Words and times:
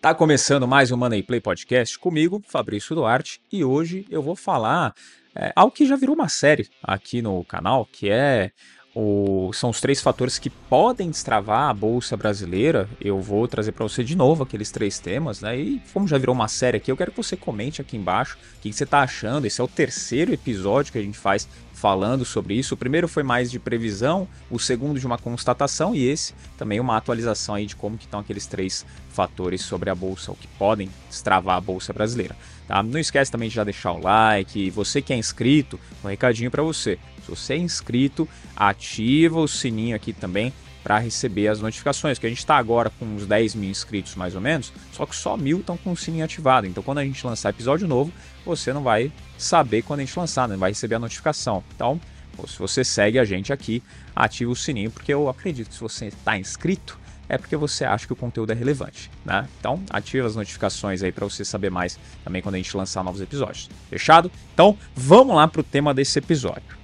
Tá 0.00 0.14
começando 0.14 0.68
mais 0.68 0.92
um 0.92 0.96
Money 0.96 1.24
Play 1.24 1.40
Podcast 1.40 1.98
comigo, 1.98 2.40
Fabrício 2.46 2.94
Duarte, 2.94 3.40
e 3.50 3.64
hoje 3.64 4.06
eu 4.08 4.22
vou 4.22 4.36
falar 4.36 4.94
é, 5.34 5.52
algo 5.56 5.74
que 5.74 5.84
já 5.84 5.96
virou 5.96 6.14
uma 6.14 6.28
série 6.28 6.68
aqui 6.80 7.20
no 7.20 7.44
canal, 7.44 7.84
que 7.84 8.08
é 8.08 8.52
o, 8.94 9.52
são 9.52 9.70
os 9.70 9.80
três 9.80 10.00
fatores 10.00 10.38
que 10.38 10.50
podem 10.50 11.10
destravar 11.10 11.68
a 11.68 11.74
bolsa 11.74 12.16
brasileira. 12.16 12.88
Eu 13.00 13.20
vou 13.20 13.48
trazer 13.48 13.72
para 13.72 13.82
você 13.82 14.04
de 14.04 14.16
novo 14.16 14.44
aqueles 14.44 14.70
três 14.70 15.00
temas, 15.00 15.40
né? 15.40 15.58
E 15.58 15.82
como 15.92 16.06
já 16.06 16.16
virou 16.16 16.34
uma 16.34 16.48
série 16.48 16.76
aqui, 16.76 16.92
eu 16.92 16.96
quero 16.96 17.10
que 17.10 17.16
você 17.16 17.36
comente 17.36 17.80
aqui 17.80 17.96
embaixo 17.96 18.38
o 18.56 18.60
que, 18.60 18.70
que 18.70 18.76
você 18.76 18.84
está 18.84 19.00
achando. 19.00 19.46
Esse 19.46 19.60
é 19.60 19.64
o 19.64 19.68
terceiro 19.68 20.32
episódio 20.32 20.92
que 20.92 20.98
a 20.98 21.02
gente 21.02 21.18
faz 21.18 21.48
falando 21.78 22.24
sobre 22.24 22.54
isso. 22.54 22.74
O 22.74 22.76
primeiro 22.76 23.06
foi 23.06 23.22
mais 23.22 23.50
de 23.50 23.58
previsão, 23.58 24.26
o 24.50 24.58
segundo 24.58 24.98
de 24.98 25.06
uma 25.06 25.16
constatação 25.16 25.94
e 25.94 26.04
esse 26.04 26.34
também 26.56 26.80
uma 26.80 26.96
atualização 26.96 27.54
aí 27.54 27.66
de 27.66 27.76
como 27.76 27.96
que 27.96 28.04
estão 28.04 28.18
aqueles 28.18 28.46
três 28.46 28.84
fatores 29.10 29.62
sobre 29.62 29.88
a 29.88 29.94
bolsa, 29.94 30.32
o 30.32 30.34
que 30.34 30.48
podem 30.58 30.90
destravar 31.08 31.56
a 31.56 31.60
bolsa 31.60 31.92
brasileira. 31.92 32.36
Tá? 32.66 32.82
Não 32.82 32.98
esquece 32.98 33.30
também 33.30 33.48
de 33.48 33.54
já 33.54 33.62
deixar 33.62 33.92
o 33.92 34.02
like. 34.02 34.70
Você 34.70 35.00
que 35.00 35.12
é 35.12 35.16
inscrito, 35.16 35.78
um 36.04 36.08
recadinho 36.08 36.50
para 36.50 36.62
você. 36.62 36.98
Se 37.24 37.30
você 37.30 37.54
é 37.54 37.58
inscrito, 37.58 38.28
ativa 38.56 39.38
o 39.38 39.46
sininho 39.46 39.94
aqui 39.94 40.12
também 40.12 40.52
para 40.82 40.98
receber 40.98 41.48
as 41.48 41.60
notificações, 41.60 42.18
que 42.18 42.26
a 42.26 42.28
gente 42.28 42.38
está 42.38 42.56
agora 42.56 42.90
com 42.90 43.04
uns 43.04 43.26
10 43.26 43.54
mil 43.54 43.70
inscritos 43.70 44.14
mais 44.14 44.34
ou 44.34 44.40
menos, 44.40 44.72
só 44.92 45.04
que 45.04 45.14
só 45.14 45.36
mil 45.36 45.60
estão 45.60 45.76
com 45.76 45.92
o 45.92 45.96
sininho 45.96 46.24
ativado. 46.24 46.66
Então 46.66 46.82
quando 46.82 46.98
a 46.98 47.04
gente 47.04 47.24
lançar 47.26 47.50
episódio 47.50 47.86
novo, 47.86 48.12
você 48.44 48.72
não 48.72 48.82
vai 48.82 49.12
saber 49.38 49.82
quando 49.82 50.00
a 50.00 50.04
gente 50.04 50.18
lançar, 50.18 50.48
né? 50.48 50.56
vai 50.56 50.70
receber 50.70 50.96
a 50.96 50.98
notificação. 50.98 51.62
Então, 51.74 52.00
se 52.46 52.58
você 52.58 52.84
segue 52.84 53.18
a 53.18 53.24
gente 53.24 53.52
aqui, 53.52 53.82
ativa 54.14 54.50
o 54.50 54.56
sininho, 54.56 54.90
porque 54.90 55.12
eu 55.12 55.28
acredito 55.28 55.68
que 55.68 55.74
se 55.74 55.80
você 55.80 56.06
está 56.06 56.38
inscrito, 56.38 56.98
é 57.28 57.36
porque 57.36 57.56
você 57.56 57.84
acha 57.84 58.06
que 58.06 58.12
o 58.12 58.16
conteúdo 58.16 58.52
é 58.52 58.54
relevante, 58.54 59.10
né? 59.24 59.46
Então, 59.58 59.82
ativa 59.90 60.26
as 60.26 60.34
notificações 60.34 61.02
aí 61.02 61.12
para 61.12 61.26
você 61.26 61.44
saber 61.44 61.70
mais 61.70 61.98
também 62.24 62.40
quando 62.40 62.54
a 62.54 62.58
gente 62.58 62.74
lançar 62.76 63.04
novos 63.04 63.20
episódios. 63.20 63.68
Fechado? 63.90 64.30
Então, 64.54 64.78
vamos 64.94 65.36
lá 65.36 65.46
para 65.46 65.60
o 65.60 65.64
tema 65.64 65.92
desse 65.92 66.18
episódio. 66.18 66.77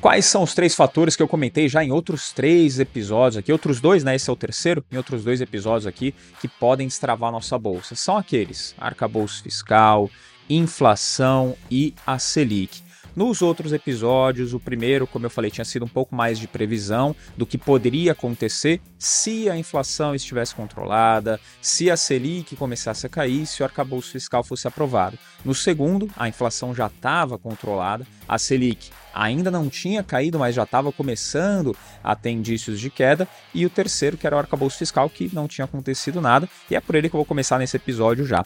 Quais 0.00 0.24
são 0.24 0.42
os 0.42 0.54
três 0.54 0.74
fatores 0.74 1.14
que 1.14 1.22
eu 1.22 1.28
comentei 1.28 1.68
já 1.68 1.84
em 1.84 1.92
outros 1.92 2.32
três 2.32 2.80
episódios 2.80 3.36
aqui, 3.36 3.52
outros 3.52 3.82
dois, 3.82 4.02
né? 4.02 4.14
Esse 4.16 4.30
é 4.30 4.32
o 4.32 4.36
terceiro, 4.36 4.82
em 4.90 4.96
outros 4.96 5.22
dois 5.22 5.42
episódios 5.42 5.86
aqui, 5.86 6.14
que 6.40 6.48
podem 6.48 6.86
destravar 6.86 7.30
nossa 7.30 7.58
bolsa? 7.58 7.94
São 7.94 8.16
aqueles: 8.16 8.74
arcabouço 8.78 9.42
fiscal, 9.42 10.08
inflação 10.48 11.54
e 11.70 11.94
a 12.06 12.18
Selic. 12.18 12.82
Nos 13.14 13.42
outros 13.42 13.72
episódios, 13.72 14.54
o 14.54 14.60
primeiro, 14.60 15.06
como 15.06 15.26
eu 15.26 15.30
falei, 15.30 15.50
tinha 15.50 15.64
sido 15.64 15.84
um 15.84 15.88
pouco 15.88 16.14
mais 16.14 16.38
de 16.38 16.46
previsão 16.46 17.14
do 17.36 17.44
que 17.44 17.58
poderia 17.58 18.12
acontecer 18.12 18.80
se 18.98 19.50
a 19.50 19.56
inflação 19.56 20.14
estivesse 20.14 20.54
controlada, 20.54 21.40
se 21.60 21.90
a 21.90 21.96
Selic 21.96 22.54
começasse 22.54 23.06
a 23.06 23.08
cair, 23.08 23.46
se 23.46 23.62
o 23.62 23.64
arcabouço 23.64 24.12
fiscal 24.12 24.44
fosse 24.44 24.68
aprovado. 24.68 25.18
No 25.44 25.54
segundo, 25.54 26.08
a 26.16 26.28
inflação 26.28 26.72
já 26.72 26.86
estava 26.86 27.36
controlada, 27.36 28.06
a 28.28 28.38
Selic 28.38 28.90
ainda 29.12 29.50
não 29.50 29.68
tinha 29.68 30.04
caído, 30.04 30.38
mas 30.38 30.54
já 30.54 30.62
estava 30.62 30.92
começando 30.92 31.76
a 32.04 32.14
ter 32.14 32.30
indícios 32.30 32.78
de 32.78 32.90
queda, 32.90 33.26
e 33.52 33.66
o 33.66 33.70
terceiro, 33.70 34.16
que 34.16 34.26
era 34.26 34.36
o 34.36 34.38
arcabouço 34.38 34.78
fiscal, 34.78 35.10
que 35.10 35.34
não 35.34 35.48
tinha 35.48 35.64
acontecido 35.64 36.20
nada, 36.20 36.48
e 36.70 36.76
é 36.76 36.80
por 36.80 36.94
ele 36.94 37.08
que 37.08 37.16
eu 37.16 37.18
vou 37.18 37.24
começar 37.24 37.58
nesse 37.58 37.76
episódio 37.76 38.24
já. 38.24 38.44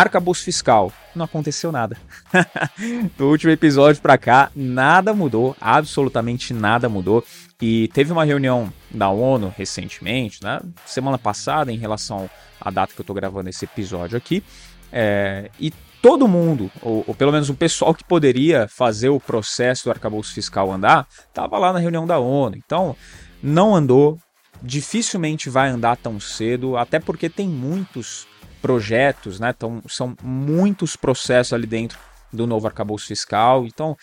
Arcabouço 0.00 0.44
fiscal, 0.44 0.92
não 1.12 1.24
aconteceu 1.24 1.72
nada. 1.72 1.96
Do 3.18 3.28
último 3.28 3.50
episódio 3.50 4.00
para 4.00 4.16
cá, 4.16 4.48
nada 4.54 5.12
mudou, 5.12 5.56
absolutamente 5.60 6.54
nada 6.54 6.88
mudou. 6.88 7.24
E 7.60 7.88
teve 7.88 8.12
uma 8.12 8.24
reunião 8.24 8.72
da 8.88 9.08
ONU 9.08 9.52
recentemente, 9.56 10.40
né, 10.44 10.60
semana 10.86 11.18
passada, 11.18 11.72
em 11.72 11.76
relação 11.76 12.30
à 12.60 12.70
data 12.70 12.94
que 12.94 13.00
eu 13.00 13.02
estou 13.02 13.16
gravando 13.16 13.50
esse 13.50 13.64
episódio 13.64 14.16
aqui. 14.16 14.44
É, 14.92 15.50
e 15.58 15.72
todo 16.00 16.28
mundo, 16.28 16.70
ou, 16.80 17.02
ou, 17.08 17.12
pelo 17.12 17.32
menos 17.32 17.50
o 17.50 17.54
pessoal 17.54 17.92
que 17.92 18.04
poderia 18.04 18.68
fazer 18.68 19.08
o 19.08 19.18
processo 19.18 19.86
do 19.86 19.90
arcabouço 19.90 20.32
fiscal 20.32 20.70
andar, 20.70 21.08
estava 21.26 21.58
lá 21.58 21.72
na 21.72 21.80
reunião 21.80 22.06
da 22.06 22.20
ONU. 22.20 22.56
Então, 22.56 22.94
não 23.42 23.74
andou, 23.74 24.16
dificilmente 24.62 25.50
vai 25.50 25.68
andar 25.68 25.96
tão 25.96 26.20
cedo, 26.20 26.76
até 26.76 27.00
porque 27.00 27.28
tem 27.28 27.48
muitos 27.48 28.28
projetos, 28.60 29.40
né? 29.40 29.52
Então, 29.56 29.82
são 29.88 30.16
muitos 30.22 30.96
processos 30.96 31.52
ali 31.52 31.66
dentro 31.66 31.98
do 32.32 32.46
novo 32.46 32.66
arcabouço 32.66 33.06
fiscal. 33.06 33.66
Então, 33.66 33.96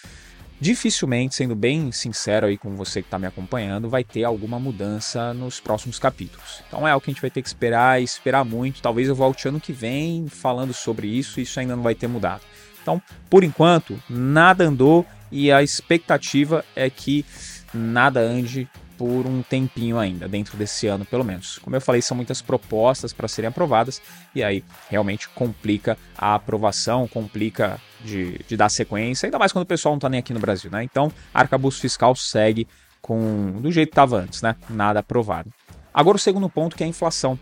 dificilmente, 0.59 1.35
sendo 1.35 1.55
bem 1.55 1.91
sincero 1.91 2.47
aí 2.47 2.57
com 2.57 2.75
você 2.75 3.01
que 3.01 3.07
está 3.07 3.19
me 3.19 3.27
acompanhando, 3.27 3.89
vai 3.89 4.03
ter 4.03 4.23
alguma 4.23 4.59
mudança 4.59 5.33
nos 5.33 5.59
próximos 5.59 5.99
capítulos. 5.99 6.63
Então 6.67 6.87
é 6.87 6.95
o 6.95 7.01
que 7.01 7.09
a 7.09 7.13
gente 7.13 7.21
vai 7.21 7.29
ter 7.29 7.41
que 7.41 7.47
esperar 7.47 8.01
e 8.01 8.03
esperar 8.03 8.43
muito. 8.43 8.81
Talvez 8.81 9.07
eu 9.07 9.15
volte 9.15 9.47
ano 9.47 9.59
que 9.59 9.73
vem 9.73 10.27
falando 10.27 10.73
sobre 10.73 11.07
isso 11.07 11.39
isso 11.39 11.59
ainda 11.59 11.75
não 11.75 11.83
vai 11.83 11.95
ter 11.95 12.07
mudado. 12.07 12.41
Então, 12.81 13.01
por 13.29 13.43
enquanto, 13.43 14.01
nada 14.09 14.63
andou 14.63 15.05
e 15.31 15.51
a 15.51 15.63
expectativa 15.63 16.63
é 16.75 16.89
que 16.89 17.25
nada 17.73 18.19
ande 18.19 18.69
por 18.97 19.25
um 19.25 19.41
tempinho 19.41 19.97
ainda, 19.99 20.27
dentro 20.27 20.57
desse 20.57 20.87
ano 20.87 21.05
pelo 21.05 21.23
menos. 21.23 21.59
Como 21.59 21.75
eu 21.75 21.81
falei, 21.81 22.01
são 22.01 22.15
muitas 22.15 22.41
propostas 22.41 23.13
para 23.13 23.27
serem 23.27 23.49
aprovadas 23.49 24.01
e 24.33 24.43
aí 24.43 24.63
realmente 24.89 25.29
complica 25.29 25.97
a 26.17 26.35
aprovação, 26.35 27.07
complica 27.07 27.79
de, 28.03 28.39
de 28.47 28.55
dar 28.55 28.69
sequência, 28.69 29.27
ainda 29.27 29.39
mais 29.39 29.51
quando 29.51 29.63
o 29.63 29.67
pessoal 29.67 29.93
não 29.93 29.97
está 29.97 30.09
nem 30.09 30.19
aqui 30.19 30.33
no 30.33 30.39
Brasil, 30.39 30.69
né? 30.71 30.83
Então, 30.83 31.11
arcabouço 31.33 31.81
fiscal 31.81 32.15
segue 32.15 32.67
com 33.01 33.59
do 33.61 33.71
jeito 33.71 33.89
que 33.89 33.93
estava 33.93 34.17
antes, 34.17 34.41
né? 34.41 34.55
Nada 34.69 34.99
aprovado. 34.99 35.51
Agora 35.93 36.17
o 36.17 36.19
segundo 36.19 36.49
ponto 36.49 36.75
que 36.75 36.83
é 36.83 36.85
a 36.85 36.89
inflação, 36.89 37.37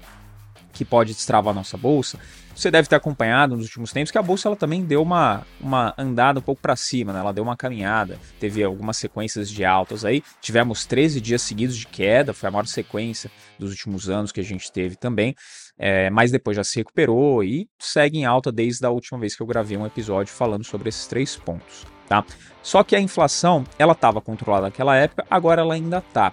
que 0.73 0.83
pode 0.83 1.13
destravar 1.13 1.51
a 1.51 1.55
nossa 1.55 1.77
bolsa 1.77 2.19
você 2.55 2.69
deve 2.69 2.87
ter 2.87 2.95
acompanhado 2.95 3.55
nos 3.55 3.65
últimos 3.65 3.91
tempos 3.91 4.11
que 4.11 4.17
a 4.17 4.21
bolsa 4.21 4.47
ela 4.47 4.55
também 4.55 4.83
deu 4.83 5.01
uma, 5.01 5.45
uma 5.59 5.93
andada 5.97 6.39
um 6.39 6.41
pouco 6.41 6.61
para 6.61 6.75
cima, 6.75 7.11
né? 7.11 7.19
ela 7.19 7.33
deu 7.33 7.43
uma 7.43 7.57
caminhada, 7.57 8.19
teve 8.39 8.63
algumas 8.63 8.97
sequências 8.97 9.49
de 9.49 9.65
altas 9.65 10.05
aí. 10.05 10.23
Tivemos 10.41 10.85
13 10.85 11.19
dias 11.19 11.41
seguidos 11.41 11.75
de 11.77 11.87
queda, 11.87 12.33
foi 12.33 12.49
a 12.49 12.51
maior 12.51 12.67
sequência 12.67 13.31
dos 13.57 13.71
últimos 13.71 14.09
anos 14.09 14.31
que 14.31 14.39
a 14.39 14.43
gente 14.43 14.71
teve 14.71 14.95
também. 14.95 15.35
É, 15.77 16.09
mas 16.11 16.31
depois 16.31 16.55
já 16.55 16.63
se 16.63 16.77
recuperou 16.77 17.43
e 17.43 17.67
segue 17.79 18.19
em 18.19 18.25
alta 18.25 18.51
desde 18.51 18.85
a 18.85 18.89
última 18.89 19.19
vez 19.19 19.35
que 19.35 19.41
eu 19.41 19.47
gravei 19.47 19.75
um 19.75 19.85
episódio 19.85 20.31
falando 20.31 20.63
sobre 20.63 20.89
esses 20.89 21.07
três 21.07 21.35
pontos. 21.35 21.85
Tá? 22.07 22.23
Só 22.61 22.83
que 22.83 22.95
a 22.95 22.99
inflação 22.99 23.63
ela 23.79 23.93
estava 23.93 24.21
controlada 24.21 24.67
naquela 24.67 24.95
época, 24.95 25.25
agora 25.29 25.61
ela 25.61 25.73
ainda 25.73 25.97
está. 25.97 26.31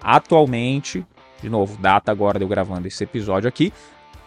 Atualmente, 0.00 1.04
de 1.42 1.50
novo, 1.50 1.76
data 1.80 2.10
agora 2.10 2.38
de 2.38 2.44
eu 2.44 2.48
gravando 2.48 2.88
esse 2.88 3.04
episódio 3.04 3.48
aqui, 3.48 3.72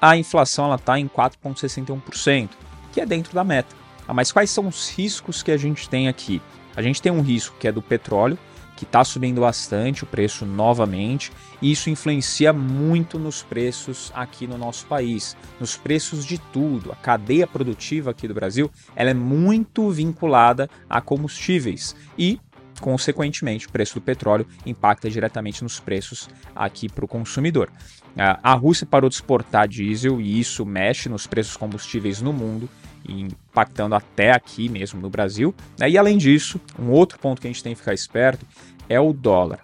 a 0.02 0.18
inflação 0.18 0.74
está 0.74 1.00
em 1.00 1.08
4,61%, 1.08 2.50
que 2.92 3.00
é 3.00 3.06
dentro 3.06 3.34
da 3.34 3.44
meta. 3.44 3.76
Ah, 4.08 4.14
mas 4.14 4.32
quais 4.32 4.50
são 4.50 4.68
os 4.68 4.90
riscos 4.90 5.44
que 5.44 5.52
a 5.52 5.58
gente 5.58 5.88
tem 5.88 6.08
aqui? 6.08 6.42
A 6.76 6.82
gente 6.82 7.02
tem 7.02 7.12
um 7.12 7.22
risco 7.22 7.56
que 7.60 7.68
é 7.68 7.72
do 7.72 7.82
petróleo, 7.82 8.38
que 8.76 8.84
está 8.84 9.04
subindo 9.04 9.42
bastante 9.42 10.04
o 10.04 10.08
preço 10.08 10.44
novamente, 10.44 11.32
e 11.62 11.72
isso 11.72 11.92
influencia 11.92 12.52
muito 12.52 13.20
nos 13.20 13.44
preços 13.44 14.12
aqui 14.16 14.48
no 14.48 14.58
nosso 14.58 14.88
país, 14.88 15.38
nos 15.60 15.78
preços 15.78 16.26
de 16.26 16.40
tudo. 16.52 16.92
A 16.92 16.96
cadeia 16.96 17.46
produtiva 17.46 18.10
aqui 18.10 18.28
do 18.28 18.34
Brasil 18.34 18.72
ela 18.96 19.12
é 19.12 19.14
muito 19.14 19.88
vinculada 19.92 20.68
a 20.90 21.00
combustíveis 21.00 21.96
e 22.18 22.40
consequentemente, 22.82 23.68
o 23.68 23.72
preço 23.72 23.96
do 23.96 24.02
petróleo 24.02 24.46
impacta 24.66 25.10
diretamente 25.10 25.64
nos 25.64 25.80
preços 25.80 26.28
aqui 26.54 26.90
para 26.90 27.06
o 27.06 27.08
consumidor. 27.08 27.70
A 28.18 28.54
Rússia 28.56 28.86
parou 28.86 29.10
de 29.10 29.16
exportar 29.16 29.68
diesel 29.68 30.20
e 30.20 30.40
isso 30.40 30.66
mexe 30.66 31.08
nos 31.08 31.26
preços 31.26 31.56
combustíveis 31.56 32.22
no 32.22 32.34
mundo, 32.34 32.68
impactando 33.08 33.96
até 33.96 34.32
aqui 34.32 34.68
mesmo 34.68 35.00
no 35.00 35.10
Brasil. 35.10 35.56
E 35.80 35.98
além 35.98 36.18
disso, 36.18 36.60
um 36.78 36.90
outro 36.90 37.18
ponto 37.20 37.40
que 37.40 37.48
a 37.48 37.50
gente 37.50 37.64
tem 37.64 37.74
que 37.74 37.80
ficar 37.80 37.94
esperto 37.94 38.46
é 38.90 39.00
o 39.00 39.14
dólar. 39.14 39.60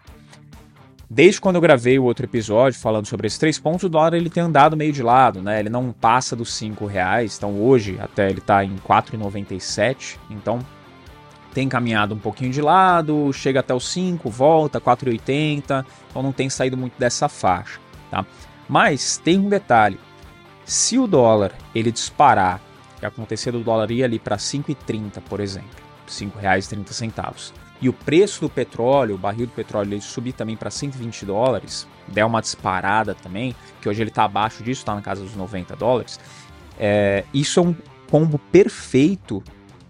Desde 1.09 1.39
quando 1.39 1.55
eu 1.55 1.61
gravei 1.61 1.97
o 1.97 2.03
outro 2.03 2.25
episódio 2.25 2.77
falando 2.79 3.05
sobre 3.05 3.27
esses 3.27 3.39
três 3.39 3.57
pontos, 3.57 3.83
o 3.83 3.89
dólar 3.89 4.13
ele 4.13 4.29
tem 4.29 4.43
andado 4.43 4.75
meio 4.75 4.91
de 4.91 5.01
lado, 5.01 5.41
né? 5.41 5.59
Ele 5.59 5.69
não 5.69 5.93
passa 5.93 6.35
dos 6.35 6.53
cinco 6.53 6.85
reais. 6.85 7.37
Então 7.37 7.61
hoje 7.61 7.97
até 7.99 8.29
ele 8.29 8.39
está 8.39 8.63
em 8.63 8.75
4,97. 8.75 10.17
Então 10.29 10.59
tem 11.53 11.67
caminhado 11.67 12.13
um 12.13 12.19
pouquinho 12.19 12.51
de 12.51 12.61
lado, 12.61 13.31
chega 13.33 13.59
até 13.59 13.73
os 13.73 13.87
5, 13.89 14.29
volta 14.29 14.79
4,80. 14.79 15.85
Então 16.09 16.21
não 16.21 16.31
tem 16.31 16.49
saído 16.49 16.77
muito 16.77 16.97
dessa 16.97 17.27
faixa. 17.27 17.79
Tá? 18.11 18.25
Mas 18.67 19.17
tem 19.17 19.39
um 19.39 19.49
detalhe: 19.49 19.99
se 20.65 20.97
o 20.97 21.07
dólar 21.07 21.53
ele 21.73 21.91
disparar, 21.91 22.61
que 22.99 23.05
acontecer 23.05 23.51
do 23.51 23.63
dólar 23.63 23.91
ir 23.91 24.03
ali 24.03 24.19
para 24.19 24.37
5,30, 24.37 25.21
por 25.27 25.39
exemplo, 25.39 25.69
R$ 26.05 26.11
5,30, 26.11 27.53
e 27.79 27.87
o 27.87 27.93
preço 27.93 28.41
do 28.41 28.49
petróleo, 28.49 29.15
o 29.15 29.17
barril 29.17 29.45
do 29.45 29.53
petróleo, 29.53 29.93
ele 29.93 30.01
subir 30.01 30.33
também 30.33 30.57
para 30.57 30.71
120 30.71 31.25
dólares, 31.25 31.87
der 32.07 32.25
uma 32.25 32.41
disparada 32.41 33.13
também, 33.13 33.55
que 33.81 33.87
hoje 33.87 34.01
ele 34.01 34.09
está 34.09 34.23
abaixo 34.23 34.63
disso, 34.63 34.81
está 34.81 34.95
na 34.95 35.01
casa 35.01 35.21
dos 35.21 35.35
90 35.35 35.75
dólares, 35.75 36.19
é, 36.79 37.23
isso 37.33 37.59
é 37.59 37.63
um 37.63 37.75
combo 38.09 38.39
perfeito 38.39 39.43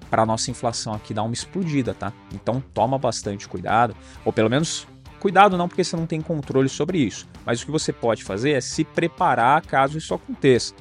para 0.10 0.26
nossa 0.26 0.52
inflação 0.52 0.94
aqui 0.94 1.14
dar 1.14 1.24
uma 1.24 1.34
explodida, 1.34 1.94
tá? 1.94 2.14
Então 2.34 2.64
toma 2.74 2.98
bastante 2.98 3.48
cuidado, 3.48 3.96
ou 4.24 4.32
pelo 4.32 4.50
menos 4.50 4.88
Cuidado 5.20 5.58
não 5.58 5.68
porque 5.68 5.84
você 5.84 5.96
não 5.96 6.06
tem 6.06 6.22
controle 6.22 6.70
sobre 6.70 7.00
isso, 7.00 7.28
mas 7.46 7.62
o 7.62 7.66
que 7.66 7.72
você 7.72 7.92
pode 7.92 8.24
fazer 8.24 8.52
é 8.52 8.62
se 8.62 8.84
preparar 8.84 9.66
caso 9.66 9.98
isso 9.98 10.14
aconteça. 10.14 10.74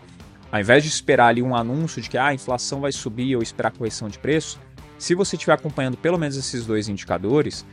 Ao 0.53 0.61
invés 0.61 0.83
de 0.83 0.89
esperar 0.89 1.29
ali 1.29 1.43
um 1.43 1.57
anúncio 1.57 2.03
de 2.03 2.09
que 2.09 2.19
ah, 2.19 2.27
a 2.27 2.35
inflação 2.35 2.81
vai 2.81 2.93
subir 2.93 3.35
ou 3.35 3.43
esperar 3.43 3.73
correção 3.73 4.09
de 4.09 4.19
preço, 4.19 4.61
se 4.99 5.15
você 5.15 5.37
estiver 5.37 5.55
acompanhando 5.55 5.97
pelo 5.97 6.19
menos 6.19 6.37
esses 6.37 6.67
dois 6.67 6.89
indicadores 6.89 7.65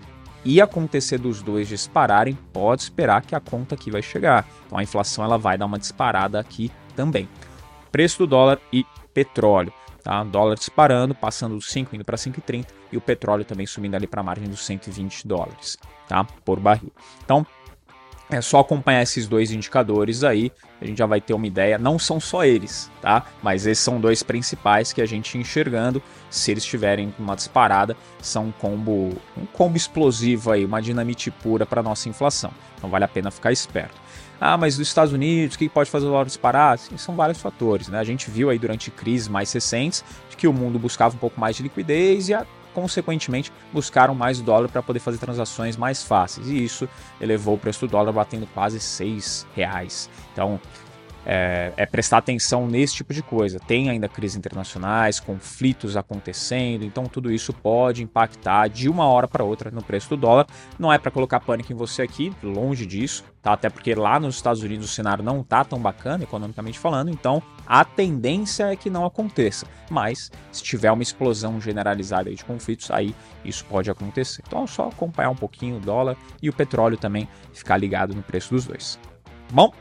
e 0.46 0.60
acontecer 0.60 1.18
dos 1.18 1.42
dois 1.42 1.68
dispararem, 1.68 2.38
pode 2.52 2.84
esperar 2.84 3.22
que 3.22 3.36
a 3.36 3.40
conta 3.40 3.76
aqui 3.76 3.92
vai 3.92 4.02
chegar. 4.02 4.48
Então 4.66 4.78
a 4.78 4.84
inflação 4.84 5.24
ela 5.24 5.38
vai 5.38 5.58
dar 5.58 5.66
uma 5.66 5.80
disparada 5.80 6.40
aqui 6.40 6.72
também. 6.96 7.28
Preço 7.92 8.20
do 8.20 8.28
dólar 8.28 8.60
e 8.72 8.86
petróleo. 9.14 9.72
Tá? 10.04 10.24
Dólar 10.24 10.56
disparando, 10.56 11.16
passando 11.16 11.56
dos 11.56 11.68
5 11.72 11.96
indo 11.96 12.04
para 12.04 12.18
5,30 12.18 12.68
e 12.92 12.98
o 12.98 13.02
petróleo 13.02 13.46
também 13.46 13.66
subindo 13.66 13.96
ali 13.96 14.06
para 14.06 14.20
a 14.20 14.24
margem 14.24 14.50
dos 14.50 14.66
120 14.66 15.26
dólares 15.26 15.78
tá? 16.08 16.26
por 16.44 16.60
barril. 16.60 16.92
Então, 17.24 17.48
é 18.30 18.42
só 18.42 18.60
acompanhar 18.60 19.02
esses 19.02 19.28
dois 19.28 19.52
indicadores 19.52 20.24
aí, 20.24 20.52
a 20.82 20.86
gente 20.86 20.98
já 20.98 21.06
vai 21.06 21.22
ter 21.22 21.34
uma 21.34 21.48
ideia. 21.48 21.78
Não 21.78 22.00
são 22.00 22.20
só 22.20 22.44
eles, 22.44 22.90
tá? 23.02 23.26
Mas 23.42 23.66
esses 23.66 23.84
são 23.84 24.02
dois 24.02 24.24
principais 24.24 24.92
que 24.92 25.02
a 25.02 25.06
gente 25.06 25.38
enxergando, 25.38 26.02
se 26.30 26.52
eles 26.52 26.66
tiverem 26.66 27.14
uma 27.20 27.36
disparada, 27.36 27.96
são 28.22 28.48
um 28.48 28.52
combo, 28.52 29.10
um 29.38 29.46
combo 29.46 29.78
explosivo 29.78 30.52
aí, 30.52 30.66
uma 30.66 30.82
dinamite 30.82 31.32
pura 31.32 31.66
para 31.66 31.84
nossa 31.84 32.10
inflação. 32.10 32.52
Então 32.78 32.90
vale 32.90 33.06
a 33.06 33.08
pena 33.08 33.32
ficar 33.32 33.52
esperto. 33.52 34.03
Ah, 34.46 34.58
mas 34.58 34.76
dos 34.76 34.90
Estados 34.90 35.14
Unidos, 35.14 35.56
o 35.56 35.58
que 35.58 35.70
pode 35.70 35.90
fazer 35.90 36.06
o 36.06 36.10
dólar 36.10 36.26
disparar? 36.26 36.78
Sim, 36.78 36.98
são 36.98 37.16
vários 37.16 37.40
fatores, 37.40 37.88
né? 37.88 37.98
A 37.98 38.04
gente 38.04 38.30
viu 38.30 38.50
aí 38.50 38.60
durante 38.60 38.92
crises 38.92 39.30
mais 39.30 39.54
recentes 39.54 40.04
que 40.36 40.46
o 40.46 40.52
mundo 40.52 40.78
buscava 40.78 41.16
um 41.16 41.18
pouco 41.18 41.40
mais 41.40 41.56
de 41.56 41.64
liquidez 41.64 42.28
e 42.28 42.34
a 42.34 42.46
consequentemente, 42.74 43.54
buscaram 43.72 44.14
mais 44.16 44.42
dólar 44.42 44.68
para 44.68 44.82
poder 44.82 45.00
fazer 45.00 45.18
transações 45.18 45.78
mais 45.78 46.04
fáceis. 46.04 46.50
E 46.50 46.62
isso 46.62 46.90
elevou 47.22 47.56
o 47.56 47.58
preço 47.58 47.86
do 47.86 47.92
dólar 47.92 48.12
batendo 48.12 48.48
quase 48.48 48.80
6 48.80 49.48
reais. 49.56 50.10
Então, 50.34 50.60
é, 51.26 51.72
é, 51.78 51.86
prestar 51.86 52.18
atenção 52.18 52.68
nesse 52.68 52.96
tipo 52.96 53.14
de 53.14 53.22
coisa. 53.22 53.60
Tem 53.60 53.90
ainda 53.90 54.08
crises 54.08 54.38
internacionais, 54.38 55.20
conflitos 55.20 55.96
acontecendo, 55.96 56.84
então 56.84 57.06
tudo 57.06 57.32
isso 57.32 57.54
pode 57.54 58.04
impactar 58.04 58.68
de 58.68 58.90
uma 58.90 59.06
hora 59.06 59.28
para 59.28 59.44
outra 59.44 59.72
no 59.72 59.84
preço 59.84 60.10
do 60.10 60.18
dólar. 60.18 60.48
Não 60.78 60.92
é 60.92 60.98
para 60.98 61.12
colocar 61.12 61.40
pânico 61.40 61.72
em 61.72 61.76
você 61.76 62.02
aqui, 62.02 62.34
longe 62.42 62.86
disso, 62.86 63.24
tá? 63.42 63.54
Até 63.54 63.70
porque 63.70 63.96
lá 63.96 64.20
nos 64.20 64.36
Estados 64.36 64.62
Unidos 64.62 64.90
o 64.90 64.94
cenário 64.94 65.24
não 65.24 65.44
tá 65.44 65.64
tão 65.64 65.80
bacana 65.80 66.24
economicamente 66.24 66.80
falando, 66.80 67.10
então 67.10 67.42
a 67.66 67.86
tendência 67.86 68.72
é 68.72 68.76
que 68.76 68.90
não 68.90 69.06
aconteça. 69.06 69.66
Mas 69.90 70.32
se 70.52 70.64
tiver 70.64 70.92
uma 70.92 71.04
explosão 71.04 71.60
generalizada 71.62 72.34
de 72.34 72.44
conflitos, 72.44 72.92
aí 72.92 73.16
isso 73.46 73.66
pode 73.66 73.90
acontecer. 73.90 74.44
Então 74.46 74.64
é 74.64 74.68
só 74.68 74.88
acompanhar 74.88 75.30
um 75.30 75.36
pouquinho 75.36 75.78
o 75.78 75.80
dólar 75.80 76.18
e 76.42 76.50
o 76.50 76.54
petróleo 76.54 76.98
também, 76.98 77.28
ficar 77.54 77.78
ligado 77.78 78.14
no 78.14 78.24
preço 78.24 78.54
dos 78.54 78.66
dois. 78.66 79.00
Bom, 79.52 79.72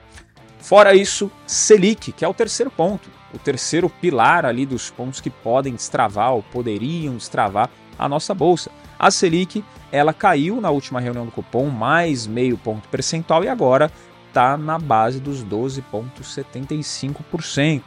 Fora 0.62 0.94
isso, 0.94 1.30
Selic, 1.44 2.12
que 2.12 2.24
é 2.24 2.28
o 2.28 2.32
terceiro 2.32 2.70
ponto, 2.70 3.10
o 3.34 3.38
terceiro 3.38 3.90
pilar 3.90 4.46
ali 4.46 4.64
dos 4.64 4.90
pontos 4.90 5.20
que 5.20 5.28
podem 5.28 5.74
destravar 5.74 6.32
ou 6.32 6.40
poderiam 6.40 7.16
destravar 7.16 7.68
a 7.98 8.08
nossa 8.08 8.32
bolsa. 8.32 8.70
A 8.96 9.10
Selic, 9.10 9.64
ela 9.90 10.14
caiu 10.14 10.60
na 10.60 10.70
última 10.70 11.00
reunião 11.00 11.26
do 11.26 11.32
cupom 11.32 11.68
mais 11.68 12.28
meio 12.28 12.56
ponto 12.56 12.88
percentual 12.88 13.42
e 13.42 13.48
agora 13.48 13.90
está 14.28 14.56
na 14.56 14.78
base 14.78 15.18
dos 15.18 15.44
12,75%. 15.44 17.82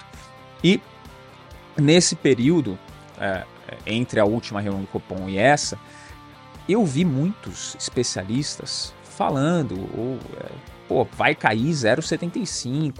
E 0.62 0.82
nesse 1.78 2.14
período, 2.14 2.78
é, 3.18 3.46
entre 3.86 4.20
a 4.20 4.26
última 4.26 4.60
reunião 4.60 4.82
do 4.82 4.88
cupom 4.88 5.30
e 5.30 5.38
essa, 5.38 5.80
eu 6.68 6.86
vi 6.86 7.06
muitos 7.06 7.74
especialistas 7.80 8.94
falando 9.04 9.80
ou 9.98 10.20
é, 10.38 10.75
pô, 10.88 11.04
vai 11.04 11.36
cair 11.36 11.70
0,75, 11.70 12.94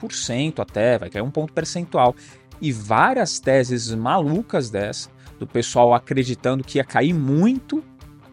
1% 0.00 0.58
até, 0.60 0.98
vai 0.98 1.10
cair 1.10 1.22
um 1.22 1.30
ponto 1.30 1.52
percentual. 1.52 2.14
E 2.60 2.72
várias 2.72 3.40
teses 3.40 3.92
malucas 3.94 4.70
dessa, 4.70 5.10
do 5.38 5.46
pessoal 5.46 5.94
acreditando 5.94 6.62
que 6.62 6.78
ia 6.78 6.84
cair 6.84 7.14
muito 7.14 7.82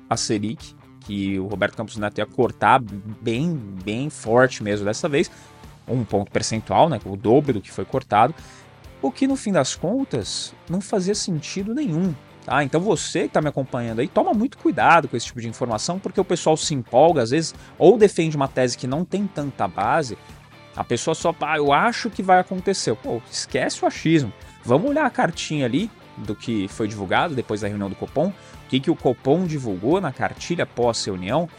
a 0.10 0.18
Selic, 0.18 0.76
que 1.02 1.40
o 1.40 1.48
Roberto 1.48 1.78
Campos 1.78 1.96
Neto 1.98 2.18
ia 2.18 2.26
cortar 2.26 2.82
bem, 3.22 3.56
bem 3.84 4.10
forte 4.10 4.62
mesmo 4.62 4.86
dessa 4.86 5.08
vez, 5.08 5.32
um 5.88 6.04
ponto 6.04 6.30
percentual, 6.30 6.90
né, 6.90 7.00
o 7.06 7.16
dobro 7.16 7.54
do 7.54 7.62
que 7.62 7.72
foi 7.72 7.86
cortado, 7.86 8.36
o 9.02 9.10
que 9.12 9.28
no 9.28 9.38
fim 9.38 9.54
das 9.54 9.76
contas 9.76 10.54
não 10.70 10.82
fazia 10.82 11.16
sentido 11.16 11.74
nenhum. 11.74 12.14
Tá? 12.48 12.64
Então 12.64 12.80
você 12.80 13.24
que 13.24 13.26
está 13.26 13.42
me 13.42 13.50
acompanhando 13.50 14.00
aí, 14.00 14.08
toma 14.08 14.34
muito 14.34 14.58
cuidado 14.58 15.10
com 15.10 15.18
esse 15.18 15.26
tipo 15.26 15.42
de 15.42 15.50
informação, 15.50 16.00
porque 16.00 16.22
o 16.22 16.24
pessoal 16.24 16.56
se 16.56 16.74
empolga, 16.74 17.22
às 17.22 17.32
vezes, 17.32 17.54
ou 17.78 17.98
defende 17.98 18.38
uma 18.38 18.48
tese 18.48 18.78
que 18.78 18.88
não 18.88 19.04
tem 19.04 19.28
tanta 19.28 19.68
base, 19.68 20.18
a 20.74 20.82
pessoa 20.82 21.14
só, 21.14 21.36
ah, 21.42 21.58
eu 21.58 21.74
acho 21.74 22.10
que 22.10 22.24
vai 22.24 22.40
acontecer. 22.40 22.96
Pô, 22.96 23.22
esquece 23.30 23.84
o 23.84 23.86
achismo. 23.86 24.32
Vamos 24.64 24.90
olhar 24.90 25.06
a 25.06 25.10
cartinha 25.10 25.66
ali 25.66 25.92
do 26.16 26.34
que 26.34 26.70
foi 26.70 26.88
divulgado 26.88 27.36
depois 27.36 27.60
da 27.60 27.68
reunião 27.68 27.90
do 27.90 27.96
Copom, 27.96 28.30
o 28.30 28.34
que, 28.70 28.80
que 28.80 28.90
o 28.90 28.96
Copom 28.96 29.46
divulgou 29.46 30.00
na 30.00 30.14
cartilha 30.14 30.66
pós-reunião. 30.66 31.50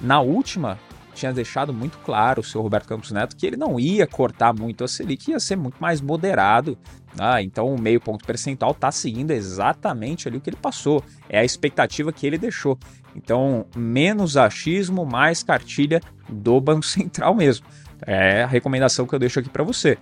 Na 0.00 0.20
última, 0.20 0.76
tinha 1.16 1.32
deixado 1.32 1.72
muito 1.72 1.98
claro 1.98 2.40
o 2.40 2.44
senhor 2.44 2.62
Roberto 2.62 2.86
Campos 2.86 3.10
Neto 3.10 3.34
que 3.36 3.46
ele 3.46 3.56
não 3.56 3.80
ia 3.80 4.06
cortar 4.06 4.54
muito 4.54 4.84
a 4.84 4.88
Selic, 4.88 5.30
ia 5.30 5.40
ser 5.40 5.56
muito 5.56 5.76
mais 5.80 6.00
moderado. 6.00 6.78
Ah, 7.18 7.42
então 7.42 7.74
o 7.74 7.80
meio 7.80 8.00
ponto 8.00 8.24
percentual 8.24 8.72
está 8.72 8.92
seguindo 8.92 9.30
exatamente 9.30 10.28
ali 10.28 10.36
o 10.36 10.40
que 10.40 10.50
ele 10.50 10.56
passou. 10.56 11.02
É 11.28 11.38
a 11.38 11.44
expectativa 11.44 12.12
que 12.12 12.26
ele 12.26 12.36
deixou. 12.36 12.78
Então, 13.14 13.64
menos 13.74 14.36
achismo, 14.36 15.06
mais 15.06 15.42
cartilha 15.42 16.00
do 16.28 16.60
Banco 16.60 16.84
Central 16.84 17.34
mesmo. 17.34 17.66
É 18.06 18.42
a 18.42 18.46
recomendação 18.46 19.06
que 19.06 19.14
eu 19.14 19.18
deixo 19.18 19.40
aqui 19.40 19.48
para 19.48 19.64
você. 19.64 19.96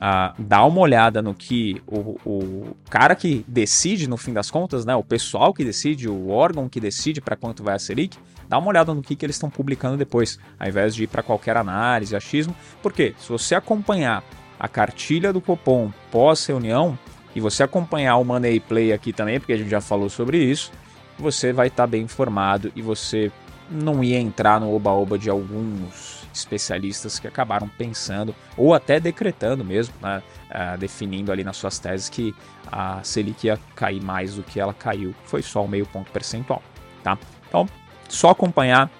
Ah, 0.00 0.32
dá 0.38 0.64
uma 0.64 0.80
olhada 0.80 1.20
no 1.20 1.34
que 1.34 1.82
o, 1.86 2.16
o 2.24 2.76
cara 2.88 3.16
que 3.16 3.44
decide, 3.48 4.08
no 4.08 4.16
fim 4.16 4.32
das 4.32 4.48
contas, 4.48 4.84
né, 4.84 4.94
o 4.94 5.02
pessoal 5.02 5.52
que 5.52 5.64
decide, 5.64 6.08
o 6.08 6.28
órgão 6.28 6.68
que 6.68 6.78
decide 6.78 7.20
para 7.20 7.34
quanto 7.34 7.64
vai 7.64 7.74
a 7.74 7.78
Selic, 7.78 8.16
dá 8.48 8.58
uma 8.58 8.68
olhada 8.68 8.94
no 8.94 9.02
que, 9.02 9.14
que 9.14 9.26
eles 9.26 9.36
estão 9.36 9.50
publicando 9.50 9.96
depois, 9.96 10.38
ao 10.58 10.68
invés 10.68 10.94
de 10.94 11.04
ir 11.04 11.06
para 11.06 11.22
qualquer 11.22 11.56
análise, 11.56 12.16
achismo. 12.16 12.54
Porque 12.82 13.14
se 13.18 13.28
você 13.28 13.54
acompanhar 13.54 14.24
a 14.58 14.66
cartilha 14.66 15.32
do 15.32 15.40
Copom 15.40 15.92
pós-reunião 16.10 16.98
e 17.34 17.40
você 17.40 17.62
acompanhar 17.62 18.16
o 18.16 18.24
Money 18.24 18.60
Play 18.60 18.92
aqui 18.92 19.12
também, 19.12 19.38
porque 19.38 19.52
a 19.52 19.56
gente 19.56 19.70
já 19.70 19.80
falou 19.80 20.08
sobre 20.08 20.38
isso, 20.38 20.72
você 21.18 21.52
vai 21.52 21.68
estar 21.68 21.84
tá 21.84 21.86
bem 21.86 22.02
informado 22.02 22.72
e 22.74 22.82
você 22.82 23.30
não 23.70 24.02
ia 24.02 24.18
entrar 24.18 24.58
no 24.60 24.74
oba-oba 24.74 25.18
de 25.18 25.28
alguns 25.28 26.26
especialistas 26.32 27.18
que 27.18 27.26
acabaram 27.26 27.68
pensando 27.68 28.34
ou 28.56 28.72
até 28.72 28.98
decretando 28.98 29.64
mesmo, 29.64 29.94
né, 30.00 30.22
uh, 30.50 30.78
definindo 30.78 31.30
ali 31.30 31.44
nas 31.44 31.56
suas 31.56 31.78
teses 31.78 32.08
que 32.08 32.34
a 32.70 33.02
Selic 33.02 33.46
ia 33.46 33.58
cair 33.74 34.02
mais 34.02 34.34
do 34.34 34.42
que 34.42 34.60
ela 34.60 34.72
caiu, 34.72 35.14
foi 35.24 35.42
só 35.42 35.64
um 35.64 35.68
meio 35.68 35.86
ponto 35.86 36.10
percentual, 36.10 36.62
tá? 37.02 37.18
Então, 37.46 37.68
só 38.08 38.30
acompanhar. 38.30 38.90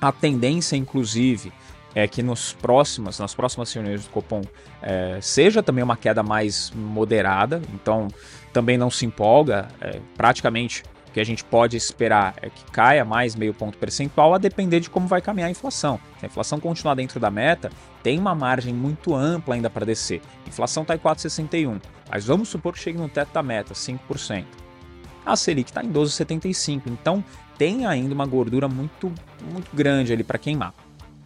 A 0.00 0.10
tendência, 0.10 0.76
inclusive, 0.76 1.52
é 1.94 2.08
que 2.08 2.22
nos 2.22 2.52
próximos, 2.54 3.18
nas 3.18 3.34
próximas 3.34 3.72
reuniões 3.72 4.04
do 4.04 4.10
Copom 4.10 4.42
é, 4.80 5.18
seja 5.20 5.62
também 5.62 5.84
uma 5.84 5.96
queda 5.96 6.22
mais 6.22 6.72
moderada, 6.74 7.62
então 7.72 8.08
também 8.52 8.76
não 8.76 8.90
se 8.90 9.06
empolga, 9.06 9.68
é, 9.80 10.00
praticamente 10.16 10.82
o 11.08 11.12
que 11.12 11.20
a 11.20 11.24
gente 11.24 11.44
pode 11.44 11.76
esperar 11.76 12.34
é 12.40 12.48
que 12.48 12.64
caia 12.72 13.04
mais 13.04 13.36
meio 13.36 13.52
ponto 13.52 13.76
percentual 13.76 14.34
a 14.34 14.38
depender 14.38 14.80
de 14.80 14.88
como 14.88 15.06
vai 15.06 15.20
caminhar 15.20 15.48
a 15.48 15.50
inflação. 15.50 16.00
Se 16.18 16.24
a 16.24 16.28
inflação 16.28 16.58
continuar 16.58 16.94
dentro 16.94 17.20
da 17.20 17.30
meta, 17.30 17.70
tem 18.02 18.18
uma 18.18 18.34
margem 18.34 18.72
muito 18.72 19.14
ampla 19.14 19.54
ainda 19.54 19.68
para 19.68 19.84
descer. 19.84 20.22
A 20.46 20.48
inflação 20.48 20.82
está 20.82 20.94
em 20.94 20.98
4,61, 20.98 21.80
mas 22.10 22.24
vamos 22.24 22.48
supor 22.48 22.72
que 22.72 22.80
chegue 22.80 22.96
no 22.96 23.10
teto 23.10 23.30
da 23.30 23.42
meta, 23.42 23.74
5%. 23.74 24.46
A 25.24 25.36
Selic 25.36 25.70
está 25.70 25.82
em 25.82 25.92
12,75, 25.92 26.82
então 26.86 27.24
tem 27.56 27.86
ainda 27.86 28.14
uma 28.14 28.26
gordura 28.26 28.68
muito, 28.68 29.12
muito 29.52 29.74
grande 29.74 30.12
ali 30.12 30.24
para 30.24 30.38
queimar. 30.38 30.74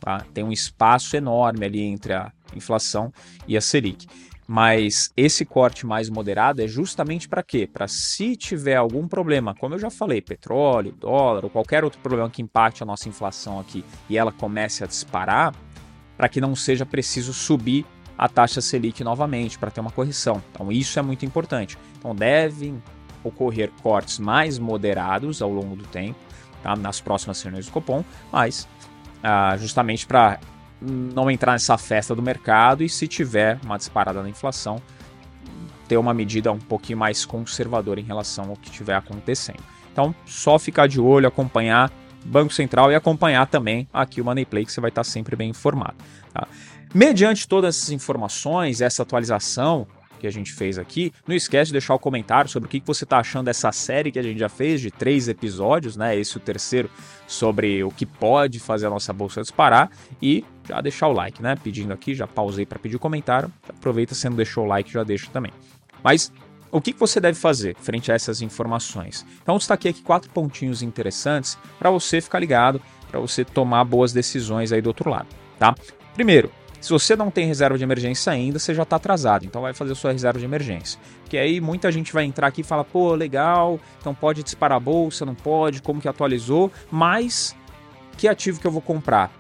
Tá? 0.00 0.24
Tem 0.34 0.44
um 0.44 0.52
espaço 0.52 1.16
enorme 1.16 1.64
ali 1.64 1.82
entre 1.82 2.12
a 2.12 2.30
inflação 2.54 3.12
e 3.48 3.56
a 3.56 3.60
Selic. 3.60 4.06
Mas 4.46 5.10
esse 5.16 5.44
corte 5.44 5.84
mais 5.84 6.08
moderado 6.08 6.62
é 6.62 6.68
justamente 6.68 7.28
para 7.28 7.42
quê? 7.42 7.66
Para 7.66 7.88
se 7.88 8.36
tiver 8.36 8.76
algum 8.76 9.08
problema, 9.08 9.54
como 9.54 9.74
eu 9.74 9.78
já 9.78 9.90
falei, 9.90 10.20
petróleo, 10.20 10.92
dólar 10.92 11.44
ou 11.44 11.50
qualquer 11.50 11.82
outro 11.82 11.98
problema 12.00 12.30
que 12.30 12.42
impacte 12.42 12.82
a 12.82 12.86
nossa 12.86 13.08
inflação 13.08 13.58
aqui 13.58 13.84
e 14.08 14.16
ela 14.16 14.30
comece 14.30 14.84
a 14.84 14.86
disparar, 14.86 15.52
para 16.16 16.28
que 16.28 16.40
não 16.40 16.54
seja 16.54 16.86
preciso 16.86 17.32
subir 17.34 17.84
a 18.16 18.28
taxa 18.28 18.60
Selic 18.60 19.02
novamente 19.02 19.58
para 19.58 19.70
ter 19.70 19.80
uma 19.80 19.90
correção. 19.90 20.40
Então 20.52 20.70
isso 20.70 20.98
é 20.98 21.02
muito 21.02 21.26
importante. 21.26 21.76
Então 21.98 22.14
devem 22.14 22.80
ocorrer 23.26 23.70
cortes 23.82 24.18
mais 24.18 24.58
moderados 24.58 25.42
ao 25.42 25.50
longo 25.50 25.76
do 25.76 25.84
tempo, 25.84 26.18
tá? 26.62 26.76
nas 26.76 27.00
próximas 27.00 27.40
reuniões 27.42 27.66
do 27.66 27.72
Copom, 27.72 28.04
mas 28.32 28.68
ah, 29.22 29.56
justamente 29.56 30.06
para 30.06 30.38
não 30.80 31.30
entrar 31.30 31.52
nessa 31.52 31.78
festa 31.78 32.14
do 32.14 32.22
mercado 32.22 32.82
e 32.82 32.88
se 32.88 33.08
tiver 33.08 33.58
uma 33.64 33.76
disparada 33.76 34.22
na 34.22 34.28
inflação, 34.28 34.80
ter 35.88 35.96
uma 35.96 36.12
medida 36.12 36.52
um 36.52 36.58
pouquinho 36.58 36.98
mais 36.98 37.24
conservadora 37.24 38.00
em 38.00 38.04
relação 38.04 38.50
ao 38.50 38.56
que 38.56 38.68
estiver 38.68 38.94
acontecendo. 38.94 39.62
Então, 39.92 40.14
só 40.26 40.58
ficar 40.58 40.86
de 40.86 41.00
olho, 41.00 41.26
acompanhar, 41.26 41.90
Banco 42.24 42.52
Central 42.52 42.90
e 42.90 42.94
acompanhar 42.94 43.46
também 43.46 43.88
aqui 43.92 44.20
o 44.20 44.24
Moneyplay, 44.24 44.66
que 44.66 44.72
você 44.72 44.80
vai 44.80 44.90
estar 44.90 45.04
sempre 45.04 45.36
bem 45.36 45.50
informado. 45.50 45.94
Tá? 46.34 46.46
Mediante 46.92 47.46
todas 47.46 47.76
essas 47.76 47.90
informações, 47.90 48.80
essa 48.80 49.02
atualização, 49.02 49.86
que 50.18 50.26
a 50.26 50.30
gente 50.30 50.52
fez 50.52 50.78
aqui. 50.78 51.12
Não 51.26 51.34
esquece 51.34 51.68
de 51.68 51.72
deixar 51.72 51.94
o 51.94 51.98
comentário 51.98 52.50
sobre 52.50 52.66
o 52.66 52.70
que 52.70 52.82
você 52.84 53.04
está 53.04 53.18
achando 53.18 53.46
dessa 53.46 53.70
série 53.72 54.10
que 54.10 54.18
a 54.18 54.22
gente 54.22 54.38
já 54.38 54.48
fez 54.48 54.80
de 54.80 54.90
três 54.90 55.28
episódios, 55.28 55.96
né? 55.96 56.16
Esse 56.16 56.36
é 56.36 56.38
o 56.38 56.40
terceiro 56.40 56.90
sobre 57.26 57.82
o 57.84 57.90
que 57.90 58.06
pode 58.06 58.58
fazer 58.58 58.86
a 58.86 58.90
nossa 58.90 59.12
bolsa 59.12 59.40
disparar 59.40 59.90
e 60.20 60.44
já 60.68 60.80
deixar 60.80 61.08
o 61.08 61.12
like, 61.12 61.42
né? 61.42 61.56
Pedindo 61.62 61.92
aqui, 61.92 62.14
já 62.14 62.26
pausei 62.26 62.66
para 62.66 62.78
pedir 62.78 62.96
o 62.96 63.00
comentário. 63.00 63.52
Aproveita 63.68 64.14
se 64.14 64.28
não 64.28 64.36
deixou 64.36 64.64
o 64.64 64.66
like, 64.66 64.92
já 64.92 65.04
deixa 65.04 65.30
também. 65.30 65.52
Mas 66.02 66.32
o 66.70 66.80
que 66.80 66.92
você 66.92 67.20
deve 67.20 67.38
fazer 67.38 67.76
frente 67.76 68.10
a 68.10 68.14
essas 68.14 68.42
informações? 68.42 69.24
Então, 69.42 69.56
destaquei 69.56 69.92
aqui 69.92 70.02
quatro 70.02 70.30
pontinhos 70.30 70.82
interessantes 70.82 71.56
para 71.78 71.90
você 71.90 72.20
ficar 72.20 72.38
ligado, 72.38 72.82
para 73.10 73.20
você 73.20 73.44
tomar 73.44 73.84
boas 73.84 74.12
decisões 74.12 74.72
aí 74.72 74.82
do 74.82 74.88
outro 74.88 75.08
lado, 75.08 75.28
tá? 75.58 75.74
Primeiro, 76.14 76.50
se 76.86 76.92
você 76.92 77.16
não 77.16 77.32
tem 77.32 77.48
reserva 77.48 77.76
de 77.76 77.82
emergência 77.82 78.32
ainda, 78.32 78.60
você 78.60 78.72
já 78.72 78.84
está 78.84 78.94
atrasado, 78.94 79.44
então 79.44 79.60
vai 79.60 79.74
fazer 79.74 79.92
sua 79.96 80.12
reserva 80.12 80.38
de 80.38 80.44
emergência. 80.44 81.00
Que 81.28 81.36
aí 81.36 81.60
muita 81.60 81.90
gente 81.90 82.12
vai 82.12 82.22
entrar 82.22 82.46
aqui 82.46 82.60
e 82.60 82.64
fala, 82.64 82.84
pô, 82.84 83.12
legal, 83.16 83.80
então 83.98 84.14
pode 84.14 84.44
disparar 84.44 84.76
a 84.76 84.80
bolsa, 84.80 85.26
não 85.26 85.34
pode, 85.34 85.82
como 85.82 86.00
que 86.00 86.06
atualizou, 86.06 86.70
mas 86.88 87.56
que 88.16 88.28
ativo 88.28 88.60
que 88.60 88.66
eu 88.68 88.70
vou 88.70 88.80
comprar? 88.80 89.32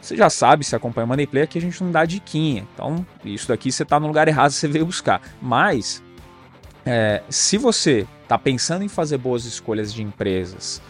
Você 0.00 0.16
já 0.16 0.28
sabe, 0.28 0.64
se 0.64 0.74
acompanha 0.74 1.04
o 1.04 1.08
Money 1.08 1.28
Play, 1.28 1.46
que 1.46 1.56
a 1.56 1.60
gente 1.60 1.84
não 1.84 1.92
dá 1.92 2.04
diquinha. 2.04 2.66
Então, 2.74 3.06
isso 3.24 3.46
daqui 3.46 3.70
você 3.70 3.84
está 3.84 4.00
no 4.00 4.08
lugar 4.08 4.26
errado, 4.26 4.50
você 4.50 4.66
veio 4.66 4.86
buscar. 4.86 5.22
Mas, 5.40 6.02
é, 6.84 7.22
se 7.28 7.56
você 7.56 8.08
está 8.24 8.36
pensando 8.36 8.82
em 8.82 8.88
fazer 8.88 9.18
boas 9.18 9.44
escolhas 9.44 9.94
de 9.94 10.02
empresas 10.02 10.82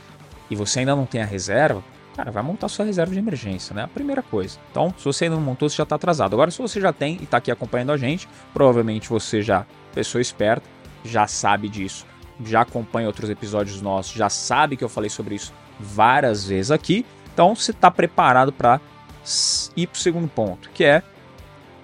e 0.48 0.56
você 0.56 0.78
ainda 0.78 0.96
não 0.96 1.04
tem 1.04 1.20
a 1.20 1.26
reserva, 1.26 1.84
cara, 2.16 2.30
vai 2.30 2.42
montar 2.42 2.68
sua 2.68 2.86
reserva 2.86 3.12
de 3.12 3.18
emergência, 3.18 3.74
né? 3.74 3.82
A 3.82 3.88
primeira 3.88 4.22
coisa. 4.22 4.58
Então, 4.70 4.92
se 4.96 5.04
você 5.04 5.24
ainda 5.24 5.36
não 5.36 5.42
montou, 5.42 5.68
você 5.68 5.76
já 5.76 5.82
está 5.82 5.96
atrasado. 5.96 6.32
Agora, 6.32 6.50
se 6.50 6.58
você 6.58 6.80
já 6.80 6.92
tem 6.92 7.18
e 7.20 7.24
está 7.24 7.36
aqui 7.36 7.50
acompanhando 7.50 7.92
a 7.92 7.96
gente, 7.96 8.26
provavelmente 8.54 9.10
você 9.10 9.42
já, 9.42 9.66
pessoa 9.94 10.22
esperta, 10.22 10.66
já 11.04 11.26
sabe 11.26 11.68
disso, 11.68 12.06
já 12.42 12.62
acompanha 12.62 13.06
outros 13.06 13.28
episódios 13.28 13.82
nossos, 13.82 14.14
já 14.14 14.30
sabe 14.30 14.76
que 14.78 14.82
eu 14.82 14.88
falei 14.88 15.10
sobre 15.10 15.34
isso 15.34 15.52
várias 15.78 16.46
vezes 16.46 16.70
aqui. 16.70 17.04
Então, 17.34 17.54
você 17.54 17.70
está 17.70 17.90
preparado 17.90 18.50
para 18.50 18.80
ir 19.76 19.86
para 19.86 19.96
o 19.96 20.00
segundo 20.00 20.28
ponto, 20.28 20.70
que 20.70 20.84
é 20.84 21.02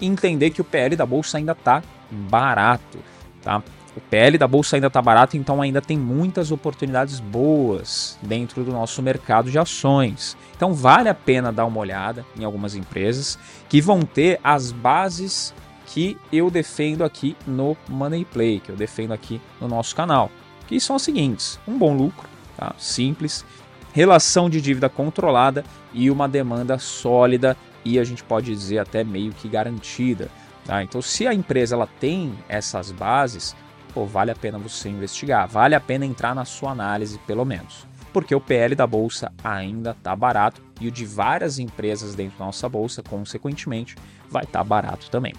entender 0.01 0.51
que 0.51 0.63
o 0.63 0.65
PL 0.65 0.97
da 0.97 1.05
bolsa 1.05 1.37
ainda 1.37 1.53
está 1.53 1.83
barato, 2.11 2.99
tá? 3.43 3.63
O 3.95 4.01
PL 4.01 4.39
da 4.39 4.49
bolsa 4.49 4.77
ainda 4.77 4.87
está 4.87 5.03
barato, 5.03 5.37
então 5.37 5.61
ainda 5.61 5.81
tem 5.81 5.99
muitas 5.99 6.51
oportunidades 6.51 7.21
boas 7.21 8.19
dentro 8.23 8.65
do 8.65 8.73
nosso 8.73 9.03
mercado 9.03 9.51
de 9.51 9.59
ações. 9.59 10.37
Então 10.57 10.73
vale 10.73 11.09
a 11.09 11.15
pena 11.15 11.53
dar 11.53 11.67
uma 11.67 11.79
olhada 11.79 12.25
em 12.39 12.45
algumas 12.45 12.75
empresas 12.75 13.39
que 13.69 13.81
vão 13.83 14.01
ter 14.01 14.41
as 14.43 14.73
bases 14.73 15.55
que 15.87 16.17
eu 16.33 16.51
defendo 16.51 17.05
aqui 17.05 17.37
no 17.47 17.77
Money 17.87 18.25
Play, 18.25 18.61
que 18.61 18.71
eu 18.71 18.77
defendo 18.77 19.13
aqui 19.13 19.41
no 19.61 19.69
nosso 19.69 19.95
canal, 19.95 20.31
que 20.67 20.81
são 20.81 20.97
as 20.97 21.03
seguintes: 21.03 21.61
um 21.69 21.77
bom 21.77 21.95
lucro, 21.95 22.27
tá? 22.57 22.75
simples, 22.79 23.45
relação 23.93 24.49
de 24.49 24.61
dívida 24.61 24.89
controlada 24.89 25.65
e 25.93 26.11
uma 26.11 26.27
demanda 26.27 26.79
sólida 26.79 27.57
e 27.85 27.99
a 27.99 28.05
gente 28.05 28.25
pode 28.25 28.51
dizer 28.55 28.79
até 28.79 29.05
meio 29.05 29.33
que 29.33 29.49
garantida. 29.49 30.31
Tá? 30.65 30.83
Então, 30.83 31.03
se 31.03 31.27
a 31.27 31.35
empresa 31.35 31.75
ela 31.75 31.89
tem 32.01 32.33
essas 32.49 32.91
bases, 32.93 33.55
pô, 33.93 34.05
vale 34.05 34.31
a 34.31 34.35
pena 34.35 34.59
você 34.59 34.89
investigar, 34.89 35.49
vale 35.49 35.75
a 35.75 35.81
pena 35.81 36.07
entrar 36.07 36.35
na 36.35 36.45
sua 36.45 36.71
análise, 36.71 37.19
pelo 37.21 37.45
menos. 37.45 37.87
Porque 38.13 38.35
o 38.35 38.41
PL 38.41 38.75
da 38.75 38.87
bolsa 38.87 39.33
ainda 39.43 39.93
está 39.93 40.15
barato 40.15 40.63
e 40.81 40.89
o 40.89 40.91
de 40.91 41.05
várias 41.05 41.59
empresas 41.59 42.15
dentro 42.15 42.39
da 42.39 42.45
nossa 42.45 42.69
bolsa, 42.69 43.03
consequentemente, 43.03 43.97
vai 44.29 44.45
estar 44.45 44.59
tá 44.59 44.65
barato 44.65 45.11
também. 45.11 45.33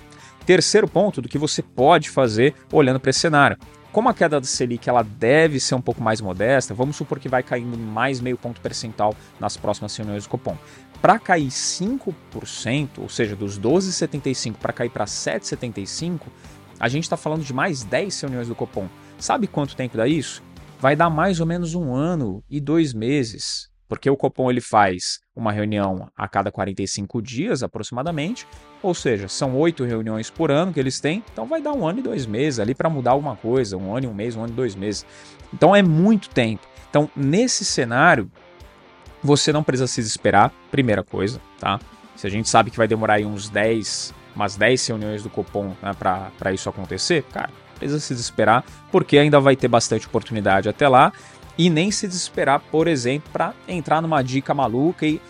Terceiro 0.46 0.88
ponto 0.88 1.22
do 1.22 1.30
que 1.30 1.38
você 1.38 1.62
pode 1.62 2.10
fazer 2.10 2.54
olhando 2.72 3.00
para 3.00 3.10
esse 3.10 3.20
cenário. 3.20 3.58
Como 3.94 4.10
a 4.10 4.14
queda 4.14 4.42
da 4.42 4.48
Selic 4.48 4.90
ela 4.90 5.04
deve 5.04 5.60
ser 5.60 5.76
um 5.76 5.82
pouco 5.82 6.02
mais 6.02 6.20
modesta, 6.20 6.74
vamos 6.74 6.96
supor 6.96 7.20
que 7.20 7.30
vai 7.30 7.44
caindo 7.44 7.78
mais 7.78 8.20
meio 8.20 8.36
ponto 8.36 8.60
percentual 8.60 9.16
nas 9.40 9.56
próximas 9.56 9.96
reuniões 9.96 10.24
do 10.24 10.30
Copom. 10.30 10.58
Para 11.00 11.20
cair 11.20 11.50
5%, 11.50 12.90
ou 12.98 13.08
seja, 13.08 13.36
dos 13.36 13.60
12,75 13.60 14.56
para 14.56 14.74
cair 14.74 14.90
para 14.90 15.06
7,75, 15.06 16.22
a 16.80 16.88
gente 16.88 17.04
está 17.04 17.18
falando 17.18 17.44
de 17.44 17.54
mais 17.54 17.84
10 17.84 18.22
reuniões 18.22 18.48
do 18.48 18.56
Copom. 18.56 18.88
Sabe 19.18 19.48
quanto 19.48 19.76
tempo 19.76 19.98
dá 19.98 20.08
isso? 20.08 20.44
Vai 20.80 20.96
dar 20.96 21.10
mais 21.10 21.40
ou 21.40 21.46
menos 21.46 21.76
um 21.76 21.94
ano 21.94 22.44
e 22.50 22.60
dois 22.60 22.94
meses. 22.94 23.70
Porque 23.88 24.10
o 24.10 24.18
Copom 24.18 24.50
ele 24.50 24.62
faz 24.62 25.20
uma 25.36 25.52
reunião 25.52 26.10
a 26.18 26.28
cada 26.28 26.52
45 26.52 27.22
dias 27.22 27.64
aproximadamente, 27.64 28.48
ou 28.82 28.94
seja, 28.94 29.28
são 29.28 29.56
oito 29.56 29.84
reuniões 29.84 30.30
por 30.30 30.50
ano 30.50 30.74
que 30.74 30.80
eles 30.80 31.00
têm, 31.00 31.24
então 31.32 31.46
vai 31.46 31.62
dar 31.62 31.74
um 31.74 31.88
ano 31.88 32.00
e 32.00 32.02
dois 32.02 32.26
meses 32.26 32.60
ali 32.60 32.74
para 32.74 32.90
mudar 32.90 33.12
alguma 33.12 33.36
coisa, 33.36 33.78
um 33.78 33.96
ano 33.96 34.08
e 34.08 34.10
um 34.10 34.14
mês, 34.14 34.36
um 34.36 34.44
ano 34.44 34.54
e 34.54 34.56
dois 34.56 34.76
meses. 34.76 35.06
Então 35.54 35.76
é 35.76 35.84
muito 35.84 36.30
tempo. 36.30 36.66
Então 36.90 37.10
nesse 37.16 37.64
cenário 37.64 38.32
você 39.22 39.54
não 39.54 39.64
precisa 39.64 39.88
se 39.88 40.02
desesperar, 40.02 40.52
primeira 40.72 41.04
coisa, 41.04 41.40
tá? 41.60 41.80
Se 42.16 42.28
a 42.28 42.30
gente 42.30 42.50
sabe 42.50 42.72
que 42.72 42.78
vai 42.78 42.88
demorar 42.88 43.16
aí 43.16 43.26
uns 43.26 43.48
10 43.50 44.14
umas 44.36 44.56
10 44.56 44.88
reuniões 44.88 45.24
do 45.24 45.30
Copom 45.30 45.74
né, 45.82 45.92
para 45.98 46.54
isso 46.54 46.70
acontecer, 46.70 47.24
cara, 47.24 47.50
precisa 47.78 48.00
se 48.00 48.14
desesperar, 48.14 48.64
porque 48.92 49.18
ainda 49.18 49.40
vai 49.40 49.56
ter 49.56 49.68
bastante 49.68 50.08
oportunidade 50.08 50.70
até 50.70 50.88
lá. 50.88 51.12
E 51.56 51.70
nem 51.70 51.92
se 51.92 52.08
desesperar, 52.08 52.60
por 52.72 52.88
exemplo, 52.88 53.30
para 53.32 53.54
entrar 53.68 54.02
numa 54.02 54.24
dica 54.24 54.56
maluca 54.56 55.06
e 55.06 55.22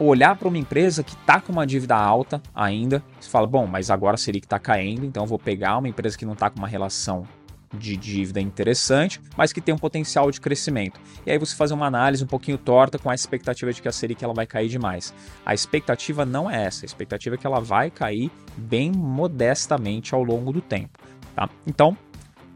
olhar 0.00 0.36
para 0.36 0.48
uma 0.48 0.56
empresa 0.56 1.02
que 1.02 1.12
está 1.12 1.40
com 1.40 1.52
uma 1.52 1.66
dívida 1.66 1.94
alta 1.94 2.40
ainda. 2.54 3.02
Você 3.20 3.28
fala, 3.28 3.46
bom, 3.46 3.66
mas 3.66 3.90
agora 3.90 4.14
a 4.14 4.18
Selic 4.18 4.46
está 4.46 4.58
caindo, 4.58 5.04
então 5.04 5.26
vou 5.26 5.38
pegar 5.38 5.76
uma 5.76 5.88
empresa 5.88 6.16
que 6.16 6.24
não 6.24 6.32
está 6.32 6.48
com 6.48 6.58
uma 6.58 6.68
relação 6.68 7.26
de 7.76 7.96
dívida 7.96 8.40
interessante, 8.40 9.20
mas 9.36 9.52
que 9.52 9.60
tem 9.60 9.74
um 9.74 9.78
potencial 9.78 10.30
de 10.30 10.40
crescimento. 10.40 11.00
E 11.26 11.30
aí 11.30 11.38
você 11.38 11.54
faz 11.54 11.70
uma 11.70 11.86
análise 11.86 12.24
um 12.24 12.26
pouquinho 12.26 12.56
torta 12.56 12.98
com 12.98 13.10
a 13.10 13.14
expectativa 13.14 13.72
de 13.72 13.82
que 13.82 13.88
a 13.88 13.92
Selic 13.92 14.22
ela 14.24 14.34
vai 14.34 14.46
cair 14.46 14.68
demais. 14.68 15.12
A 15.44 15.54
expectativa 15.54 16.24
não 16.24 16.50
é 16.50 16.64
essa, 16.64 16.84
a 16.84 16.86
expectativa 16.86 17.34
é 17.34 17.38
que 17.38 17.46
ela 17.46 17.60
vai 17.60 17.90
cair 17.90 18.30
bem 18.56 18.90
modestamente 18.92 20.14
ao 20.14 20.22
longo 20.22 20.52
do 20.52 20.60
tempo. 20.60 20.98
Tá? 21.34 21.48
Então, 21.66 21.96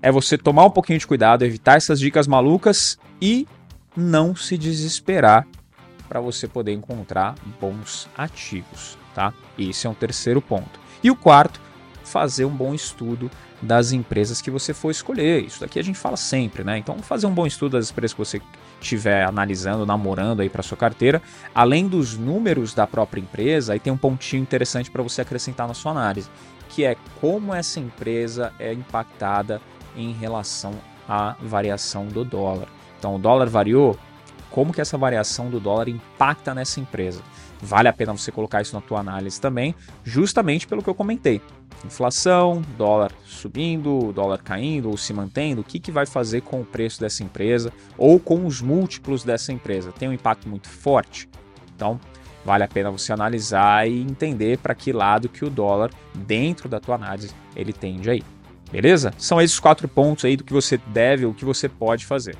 é 0.00 0.10
você 0.10 0.36
tomar 0.36 0.64
um 0.66 0.70
pouquinho 0.70 0.98
de 0.98 1.06
cuidado, 1.06 1.44
evitar 1.44 1.76
essas 1.76 2.00
dicas 2.00 2.26
malucas 2.26 2.98
e 3.20 3.46
não 3.96 4.34
se 4.34 4.58
desesperar 4.58 5.46
para 6.08 6.20
você 6.20 6.48
poder 6.48 6.72
encontrar 6.72 7.34
bons 7.60 8.08
ativos, 8.16 8.98
tá? 9.14 9.32
Esse 9.58 9.86
é 9.86 9.90
um 9.90 9.94
terceiro 9.94 10.42
ponto. 10.42 10.80
E 11.02 11.10
o 11.10 11.16
quarto, 11.16 11.60
fazer 12.04 12.44
um 12.44 12.50
bom 12.50 12.74
estudo 12.74 13.30
das 13.60 13.92
empresas 13.92 14.40
que 14.40 14.50
você 14.50 14.74
for 14.74 14.90
escolher. 14.90 15.44
Isso 15.44 15.60
daqui 15.60 15.78
a 15.78 15.82
gente 15.82 15.98
fala 15.98 16.16
sempre, 16.16 16.64
né? 16.64 16.78
Então, 16.78 16.98
fazer 16.98 17.26
um 17.26 17.34
bom 17.34 17.46
estudo 17.46 17.72
das 17.72 17.90
empresas 17.90 18.12
que 18.12 18.18
você 18.18 18.42
estiver 18.80 19.24
analisando, 19.24 19.86
namorando 19.86 20.40
aí 20.40 20.48
para 20.48 20.62
sua 20.62 20.76
carteira, 20.76 21.22
além 21.54 21.86
dos 21.86 22.18
números 22.18 22.74
da 22.74 22.86
própria 22.86 23.20
empresa, 23.20 23.72
aí 23.72 23.80
tem 23.80 23.92
um 23.92 23.96
pontinho 23.96 24.42
interessante 24.42 24.90
para 24.90 25.02
você 25.02 25.22
acrescentar 25.22 25.68
na 25.68 25.74
sua 25.74 25.92
análise, 25.92 26.28
que 26.68 26.84
é 26.84 26.96
como 27.20 27.54
essa 27.54 27.78
empresa 27.78 28.52
é 28.58 28.72
impactada 28.72 29.60
em 29.96 30.12
relação 30.12 30.74
à 31.08 31.36
variação 31.40 32.06
do 32.06 32.24
dólar. 32.24 32.66
Então, 32.98 33.14
o 33.14 33.18
dólar 33.18 33.48
variou, 33.48 33.96
como 34.50 34.72
que 34.72 34.80
essa 34.80 34.98
variação 34.98 35.48
do 35.48 35.60
dólar 35.60 35.88
impacta 35.88 36.54
nessa 36.54 36.80
empresa? 36.80 37.22
Vale 37.64 37.86
a 37.86 37.92
pena 37.92 38.12
você 38.12 38.32
colocar 38.32 38.60
isso 38.60 38.74
na 38.74 38.80
tua 38.80 38.98
análise 38.98 39.40
também, 39.40 39.72
justamente 40.02 40.66
pelo 40.66 40.82
que 40.82 40.90
eu 40.90 40.94
comentei. 40.96 41.40
Inflação, 41.84 42.60
dólar 42.76 43.12
subindo, 43.24 44.12
dólar 44.12 44.42
caindo 44.42 44.90
ou 44.90 44.96
se 44.96 45.12
mantendo, 45.14 45.60
o 45.60 45.64
que, 45.64 45.78
que 45.78 45.92
vai 45.92 46.04
fazer 46.04 46.40
com 46.40 46.60
o 46.60 46.64
preço 46.64 47.00
dessa 47.00 47.22
empresa 47.22 47.72
ou 47.96 48.18
com 48.18 48.46
os 48.46 48.60
múltiplos 48.60 49.22
dessa 49.22 49.52
empresa? 49.52 49.92
Tem 49.92 50.08
um 50.08 50.12
impacto 50.12 50.48
muito 50.48 50.68
forte? 50.68 51.28
Então, 51.74 52.00
vale 52.44 52.64
a 52.64 52.68
pena 52.68 52.90
você 52.90 53.12
analisar 53.12 53.88
e 53.88 54.00
entender 54.00 54.58
para 54.58 54.74
que 54.74 54.92
lado 54.92 55.28
que 55.28 55.44
o 55.44 55.50
dólar, 55.50 55.92
dentro 56.12 56.68
da 56.68 56.80
tua 56.80 56.96
análise, 56.96 57.30
ele 57.54 57.72
tende 57.72 58.10
aí. 58.10 58.24
Beleza? 58.72 59.14
São 59.18 59.40
esses 59.40 59.60
quatro 59.60 59.86
pontos 59.86 60.24
aí 60.24 60.36
do 60.36 60.42
que 60.42 60.52
você 60.52 60.78
deve 60.88 61.26
ou 61.26 61.32
que 61.32 61.44
você 61.44 61.68
pode 61.68 62.06
fazer. 62.06 62.36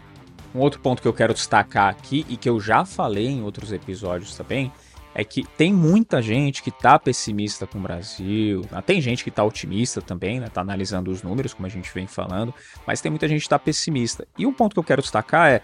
Um 0.52 0.59
outro 0.59 0.81
ponto 0.81 1.00
que 1.00 1.07
eu 1.07 1.12
quero 1.12 1.33
destacar 1.33 1.88
aqui 1.88 2.26
e 2.29 2.37
que 2.37 2.49
eu 2.49 2.61
já 2.61 2.85
falei 2.85 3.29
em 3.29 3.43
outros 3.43 3.73
episódios 3.73 4.35
também 4.35 4.73
é 5.14 5.25
que 5.25 5.45
tem 5.57 5.73
muita 5.73 6.23
gente 6.23 6.62
que 6.62 6.71
está 6.71 6.99
pessimista 6.99 7.66
com 7.66 7.78
o 7.78 7.83
Brasil, 7.83 8.62
né? 8.71 8.81
tem 8.81 9.00
gente 9.00 9.23
que 9.23 9.31
está 9.31 9.45
otimista 9.45 10.00
também, 10.00 10.40
né? 10.40 10.49
Tá 10.49 10.62
analisando 10.62 11.11
os 11.11 11.23
números, 11.23 11.52
como 11.52 11.66
a 11.66 11.71
gente 11.71 11.92
vem 11.92 12.07
falando, 12.07 12.54
mas 12.87 13.00
tem 13.00 13.11
muita 13.11 13.28
gente 13.28 13.40
que 13.40 13.47
está 13.47 13.59
pessimista. 13.59 14.26
E 14.38 14.47
um 14.47 14.52
ponto 14.52 14.73
que 14.73 14.78
eu 14.78 14.85
quero 14.85 15.02
destacar 15.02 15.50
é, 15.50 15.61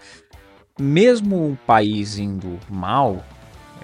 mesmo 0.79 1.51
o 1.51 1.57
país 1.65 2.17
indo 2.17 2.59
mal, 2.69 3.23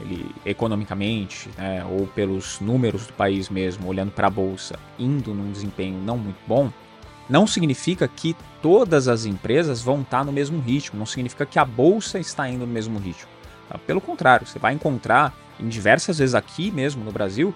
ele, 0.02 0.30
economicamente, 0.46 1.50
né, 1.58 1.84
ou 1.86 2.06
pelos 2.08 2.60
números 2.60 3.08
do 3.08 3.14
país 3.14 3.50
mesmo, 3.50 3.88
olhando 3.88 4.12
para 4.12 4.28
a 4.28 4.30
bolsa, 4.30 4.78
indo 5.00 5.34
num 5.34 5.52
desempenho 5.52 6.00
não 6.00 6.18
muito 6.18 6.40
bom, 6.48 6.72
não 7.28 7.48
significa 7.48 8.08
que 8.08 8.36
todas 8.62 9.08
as 9.08 9.26
empresas 9.26 9.82
vão 9.82 10.02
estar 10.02 10.20
tá 10.20 10.24
no 10.24 10.32
mesmo 10.32 10.60
ritmo, 10.62 11.00
não 11.00 11.06
significa 11.06 11.46
que 11.46 11.58
a 11.58 11.66
bolsa 11.66 12.20
está 12.20 12.48
indo 12.48 12.68
no 12.68 12.72
mesmo 12.72 13.00
ritmo. 13.00 13.30
Tá? 13.68 13.80
Pelo 13.80 14.00
contrário, 14.00 14.46
você 14.46 14.60
vai 14.60 14.74
encontrar 14.74 15.34
em 15.60 15.68
diversas 15.68 16.18
vezes 16.20 16.36
aqui 16.36 16.72
mesmo 16.72 17.04
no 17.04 17.12
Brasil 17.12 17.54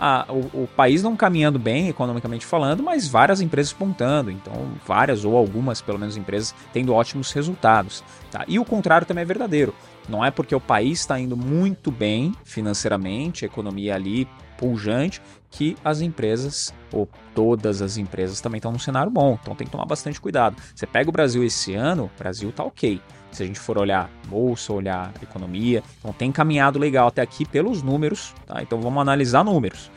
a, 0.00 0.24
o, 0.30 0.62
o, 0.62 0.68
país 0.74 1.02
não 1.02 1.14
caminhando 1.14 1.58
bem 1.58 1.90
economicamente 1.90 2.46
falando, 2.46 2.82
mas 2.82 3.06
várias 3.06 3.42
empresas 3.42 3.70
pontando, 3.70 4.30
então 4.30 4.54
várias 4.86 5.26
ou 5.26 5.36
algumas, 5.36 5.82
pelo 5.82 5.98
menos, 5.98 6.16
empresas 6.16 6.54
tendo 6.72 6.94
ótimos 6.94 7.30
resultados. 7.32 8.02
Tá? 8.30 8.42
E 8.48 8.58
o 8.58 8.64
contrário 8.64 9.06
também 9.06 9.20
é 9.20 9.26
verdadeiro. 9.26 9.74
Não 10.08 10.24
é 10.24 10.30
porque 10.30 10.54
o 10.54 10.60
país 10.60 11.00
está 11.00 11.20
indo 11.20 11.36
muito 11.36 11.90
bem 11.90 12.34
financeiramente, 12.44 13.44
a 13.44 13.46
economia 13.46 13.94
ali 13.94 14.26
pujante, 14.60 15.22
que 15.50 15.74
as 15.82 16.02
empresas, 16.02 16.72
ou 16.92 17.08
todas 17.34 17.80
as 17.80 17.96
empresas, 17.96 18.42
também 18.42 18.58
estão 18.58 18.70
num 18.70 18.78
cenário 18.78 19.10
bom. 19.10 19.38
Então 19.40 19.54
tem 19.54 19.66
que 19.66 19.72
tomar 19.72 19.86
bastante 19.86 20.20
cuidado. 20.20 20.54
Você 20.74 20.86
pega 20.86 21.08
o 21.08 21.12
Brasil 21.12 21.42
esse 21.42 21.74
ano, 21.74 22.10
o 22.14 22.18
Brasil 22.18 22.52
tá 22.52 22.62
ok. 22.62 23.00
Se 23.32 23.42
a 23.42 23.46
gente 23.46 23.58
for 23.58 23.78
olhar 23.78 24.10
bolsa, 24.28 24.72
olhar 24.72 25.12
economia, 25.22 25.82
então 25.98 26.12
tem 26.12 26.30
caminhado 26.30 26.78
legal 26.78 27.08
até 27.08 27.22
aqui 27.22 27.46
pelos 27.46 27.82
números, 27.82 28.34
tá? 28.46 28.60
Então 28.60 28.80
vamos 28.80 29.00
analisar 29.00 29.42
números. 29.42 29.90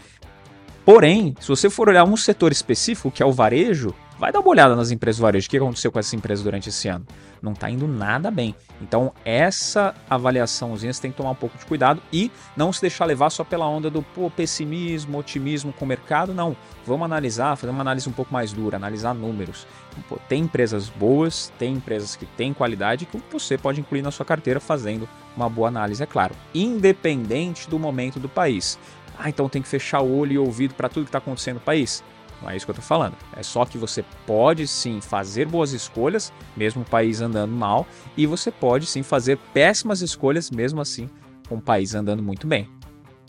Porém, 0.86 1.36
se 1.40 1.48
você 1.48 1.70
for 1.70 1.90
olhar 1.90 2.04
um 2.04 2.16
setor 2.16 2.52
específico, 2.52 3.12
que 3.12 3.24
é 3.24 3.26
o 3.26 3.32
varejo, 3.32 3.94
vai 4.24 4.32
dar 4.32 4.40
uma 4.40 4.50
olhada 4.50 4.74
nas 4.74 4.90
empresas 4.90 5.20
do 5.20 5.24
varejo. 5.24 5.48
O 5.48 5.50
que 5.50 5.58
aconteceu 5.58 5.92
com 5.92 6.00
essas 6.00 6.14
empresas 6.14 6.42
durante 6.42 6.70
esse 6.70 6.88
ano? 6.88 7.06
Não 7.42 7.52
está 7.52 7.70
indo 7.70 7.86
nada 7.86 8.32
bem. 8.32 8.56
Então, 8.82 9.12
essa 9.26 9.94
avaliaçãozinha 10.10 10.94
você 10.94 11.02
tem 11.02 11.12
que 11.12 11.18
tomar 11.18 11.32
um 11.32 11.36
pouco 11.36 11.58
de 11.58 11.66
cuidado 11.66 12.02
e 12.12 12.32
não 12.56 12.72
se 12.72 12.80
deixar 12.80 13.04
levar 13.04 13.30
só 13.30 13.44
pela 13.44 13.68
onda 13.68 13.90
do 13.90 14.02
pô, 14.02 14.32
pessimismo, 14.32 15.18
otimismo 15.18 15.74
com 15.74 15.84
o 15.84 15.88
mercado. 15.88 16.34
Não. 16.34 16.56
Vamos 16.86 17.04
analisar, 17.04 17.58
fazer 17.58 17.72
uma 17.72 17.82
análise 17.82 18.08
um 18.08 18.14
pouco 18.14 18.32
mais 18.32 18.54
dura, 18.54 18.78
analisar 18.78 19.14
números. 19.14 19.68
Pô, 20.08 20.18
tem 20.30 20.44
empresas 20.44 20.88
boas, 20.88 21.52
tem 21.60 21.74
empresas 21.74 22.16
que 22.16 22.26
têm 22.26 22.54
qualidade 22.54 23.06
que 23.06 23.22
você 23.30 23.58
pode 23.58 23.82
incluir 23.82 24.04
na 24.04 24.12
sua 24.12 24.26
carteira 24.26 24.62
fazendo 24.62 25.08
uma 25.36 25.50
boa 25.50 25.68
análise, 25.68 26.02
é 26.02 26.06
claro. 26.06 26.34
Independente 26.56 27.70
do 27.70 27.78
momento 27.78 28.22
do 28.22 28.30
país. 28.30 28.80
Ah, 29.20 29.28
então 29.28 29.50
tem 29.50 29.62
que 29.62 29.68
fechar 29.68 30.00
o 30.00 30.18
olho 30.18 30.32
e 30.32 30.38
o 30.38 30.46
ouvido 30.46 30.74
para 30.76 30.88
tudo 30.88 31.04
que 31.04 31.10
está 31.10 31.18
acontecendo 31.18 31.56
no 31.56 31.62
país. 31.62 32.02
Não 32.44 32.50
é 32.50 32.58
isso 32.58 32.66
que 32.66 32.72
eu 32.72 32.74
estou 32.74 32.86
falando. 32.86 33.16
É 33.36 33.42
só 33.42 33.66
que 33.66 33.78
você 33.78 34.04
pode 34.28 34.68
sim 34.68 35.00
fazer 35.00 35.48
boas 35.48 35.72
escolhas, 35.72 36.32
mesmo 36.56 36.82
o 36.82 36.86
país 36.86 37.22
andando 37.22 37.52
mal, 37.52 37.88
e 38.18 38.28
você 38.28 38.52
pode 38.52 38.86
sim 38.86 39.02
fazer 39.02 39.38
péssimas 39.54 40.02
escolhas, 40.02 40.52
mesmo 40.52 40.82
assim, 40.82 41.10
com 41.48 41.56
o 41.56 41.62
país 41.62 41.96
andando 41.96 42.22
muito 42.22 42.46
bem. 42.46 42.70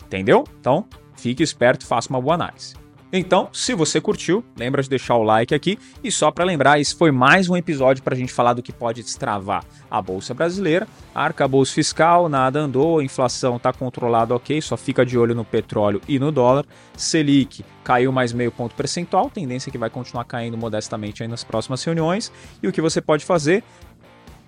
Entendeu? 0.05 0.43
Então, 0.59 0.85
fique 1.15 1.41
esperto 1.41 1.83
e 1.83 1.85
faça 1.85 2.09
uma 2.09 2.21
boa 2.21 2.35
análise. 2.35 2.75
Então, 3.17 3.47
se 3.53 3.73
você 3.73 4.01
curtiu, 4.01 4.43
lembra 4.57 4.83
de 4.83 4.89
deixar 4.89 5.15
o 5.15 5.23
like 5.23 5.55
aqui. 5.55 5.79
E 6.03 6.11
só 6.11 6.31
para 6.31 6.43
lembrar, 6.43 6.81
esse 6.81 6.93
foi 6.93 7.11
mais 7.11 7.49
um 7.49 7.55
episódio 7.55 8.03
para 8.03 8.13
a 8.13 8.17
gente 8.17 8.33
falar 8.33 8.51
do 8.51 8.61
que 8.61 8.73
pode 8.73 9.01
destravar 9.01 9.63
a 9.89 10.01
Bolsa 10.01 10.33
Brasileira. 10.33 10.85
Arcabouço 11.13 11.73
fiscal, 11.73 12.27
nada 12.27 12.59
andou, 12.59 13.01
inflação 13.01 13.55
está 13.55 13.71
controlada 13.71 14.35
ok, 14.35 14.61
só 14.61 14.75
fica 14.75 15.05
de 15.05 15.17
olho 15.17 15.33
no 15.33 15.45
petróleo 15.45 16.01
e 16.09 16.19
no 16.19 16.29
dólar. 16.29 16.65
Selic 16.97 17.63
caiu 17.85 18.11
mais 18.11 18.33
meio 18.33 18.51
ponto 18.51 18.75
percentual, 18.75 19.29
tendência 19.29 19.71
que 19.71 19.77
vai 19.77 19.89
continuar 19.89 20.25
caindo 20.25 20.57
modestamente 20.57 21.23
aí 21.23 21.29
nas 21.29 21.41
próximas 21.41 21.81
reuniões. 21.85 22.29
E 22.61 22.67
o 22.67 22.71
que 22.73 22.81
você 22.81 22.99
pode 22.99 23.23
fazer? 23.23 23.63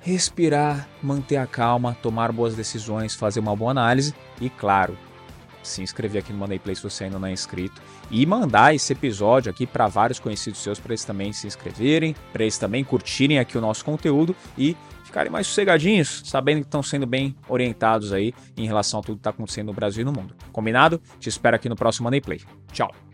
Respirar, 0.02 0.90
manter 1.02 1.38
a 1.38 1.48
calma, 1.48 1.98
tomar 2.04 2.34
boas 2.34 2.54
decisões, 2.54 3.16
fazer 3.16 3.40
uma 3.40 3.56
boa 3.56 3.72
análise 3.72 4.14
e, 4.42 4.50
claro, 4.50 4.98
se 5.68 5.82
inscrever 5.82 6.22
aqui 6.22 6.34
no 6.34 6.40
Money 6.40 6.60
Play 6.60 6.76
se 6.76 6.84
você 6.84 7.06
ainda 7.06 7.20
não 7.20 7.28
é 7.28 7.32
inscrito 7.32 7.82
e 8.10 8.26
mandar 8.26 8.74
esse 8.74 8.94
episódio 8.94 9.50
aqui 9.50 9.66
para 9.66 9.88
vários 9.88 10.20
conhecidos 10.20 10.60
seus 10.62 10.80
para 10.80 10.94
eles 10.94 11.06
também 11.06 11.34
se 11.34 11.48
inscreverem, 11.48 12.16
para 12.32 12.44
eles 12.44 12.58
também 12.58 12.84
curtirem 12.84 13.40
aqui 13.40 13.58
o 13.58 13.62
nosso 13.62 13.84
conteúdo 13.84 14.36
e 14.58 14.76
ficarem 15.04 15.32
mais 15.32 15.48
sossegadinhos, 15.48 16.22
sabendo 16.26 16.62
que 16.62 16.68
estão 16.68 16.84
sendo 16.84 17.06
bem 17.06 17.36
orientados 17.48 18.12
aí 18.12 18.34
em 18.56 18.68
relação 18.68 19.00
a 19.00 19.04
tudo 19.04 19.16
que 19.16 19.22
está 19.22 19.30
acontecendo 19.30 19.68
no 19.68 19.74
Brasil 19.74 20.02
e 20.02 20.06
no 20.06 20.12
mundo. 20.12 20.36
Combinado? 20.52 21.02
Te 21.20 21.30
espero 21.30 21.56
aqui 21.56 21.70
no 21.70 21.76
próximo 21.76 22.06
Money 22.06 22.22
Play. 22.22 22.42
Tchau. 22.72 23.07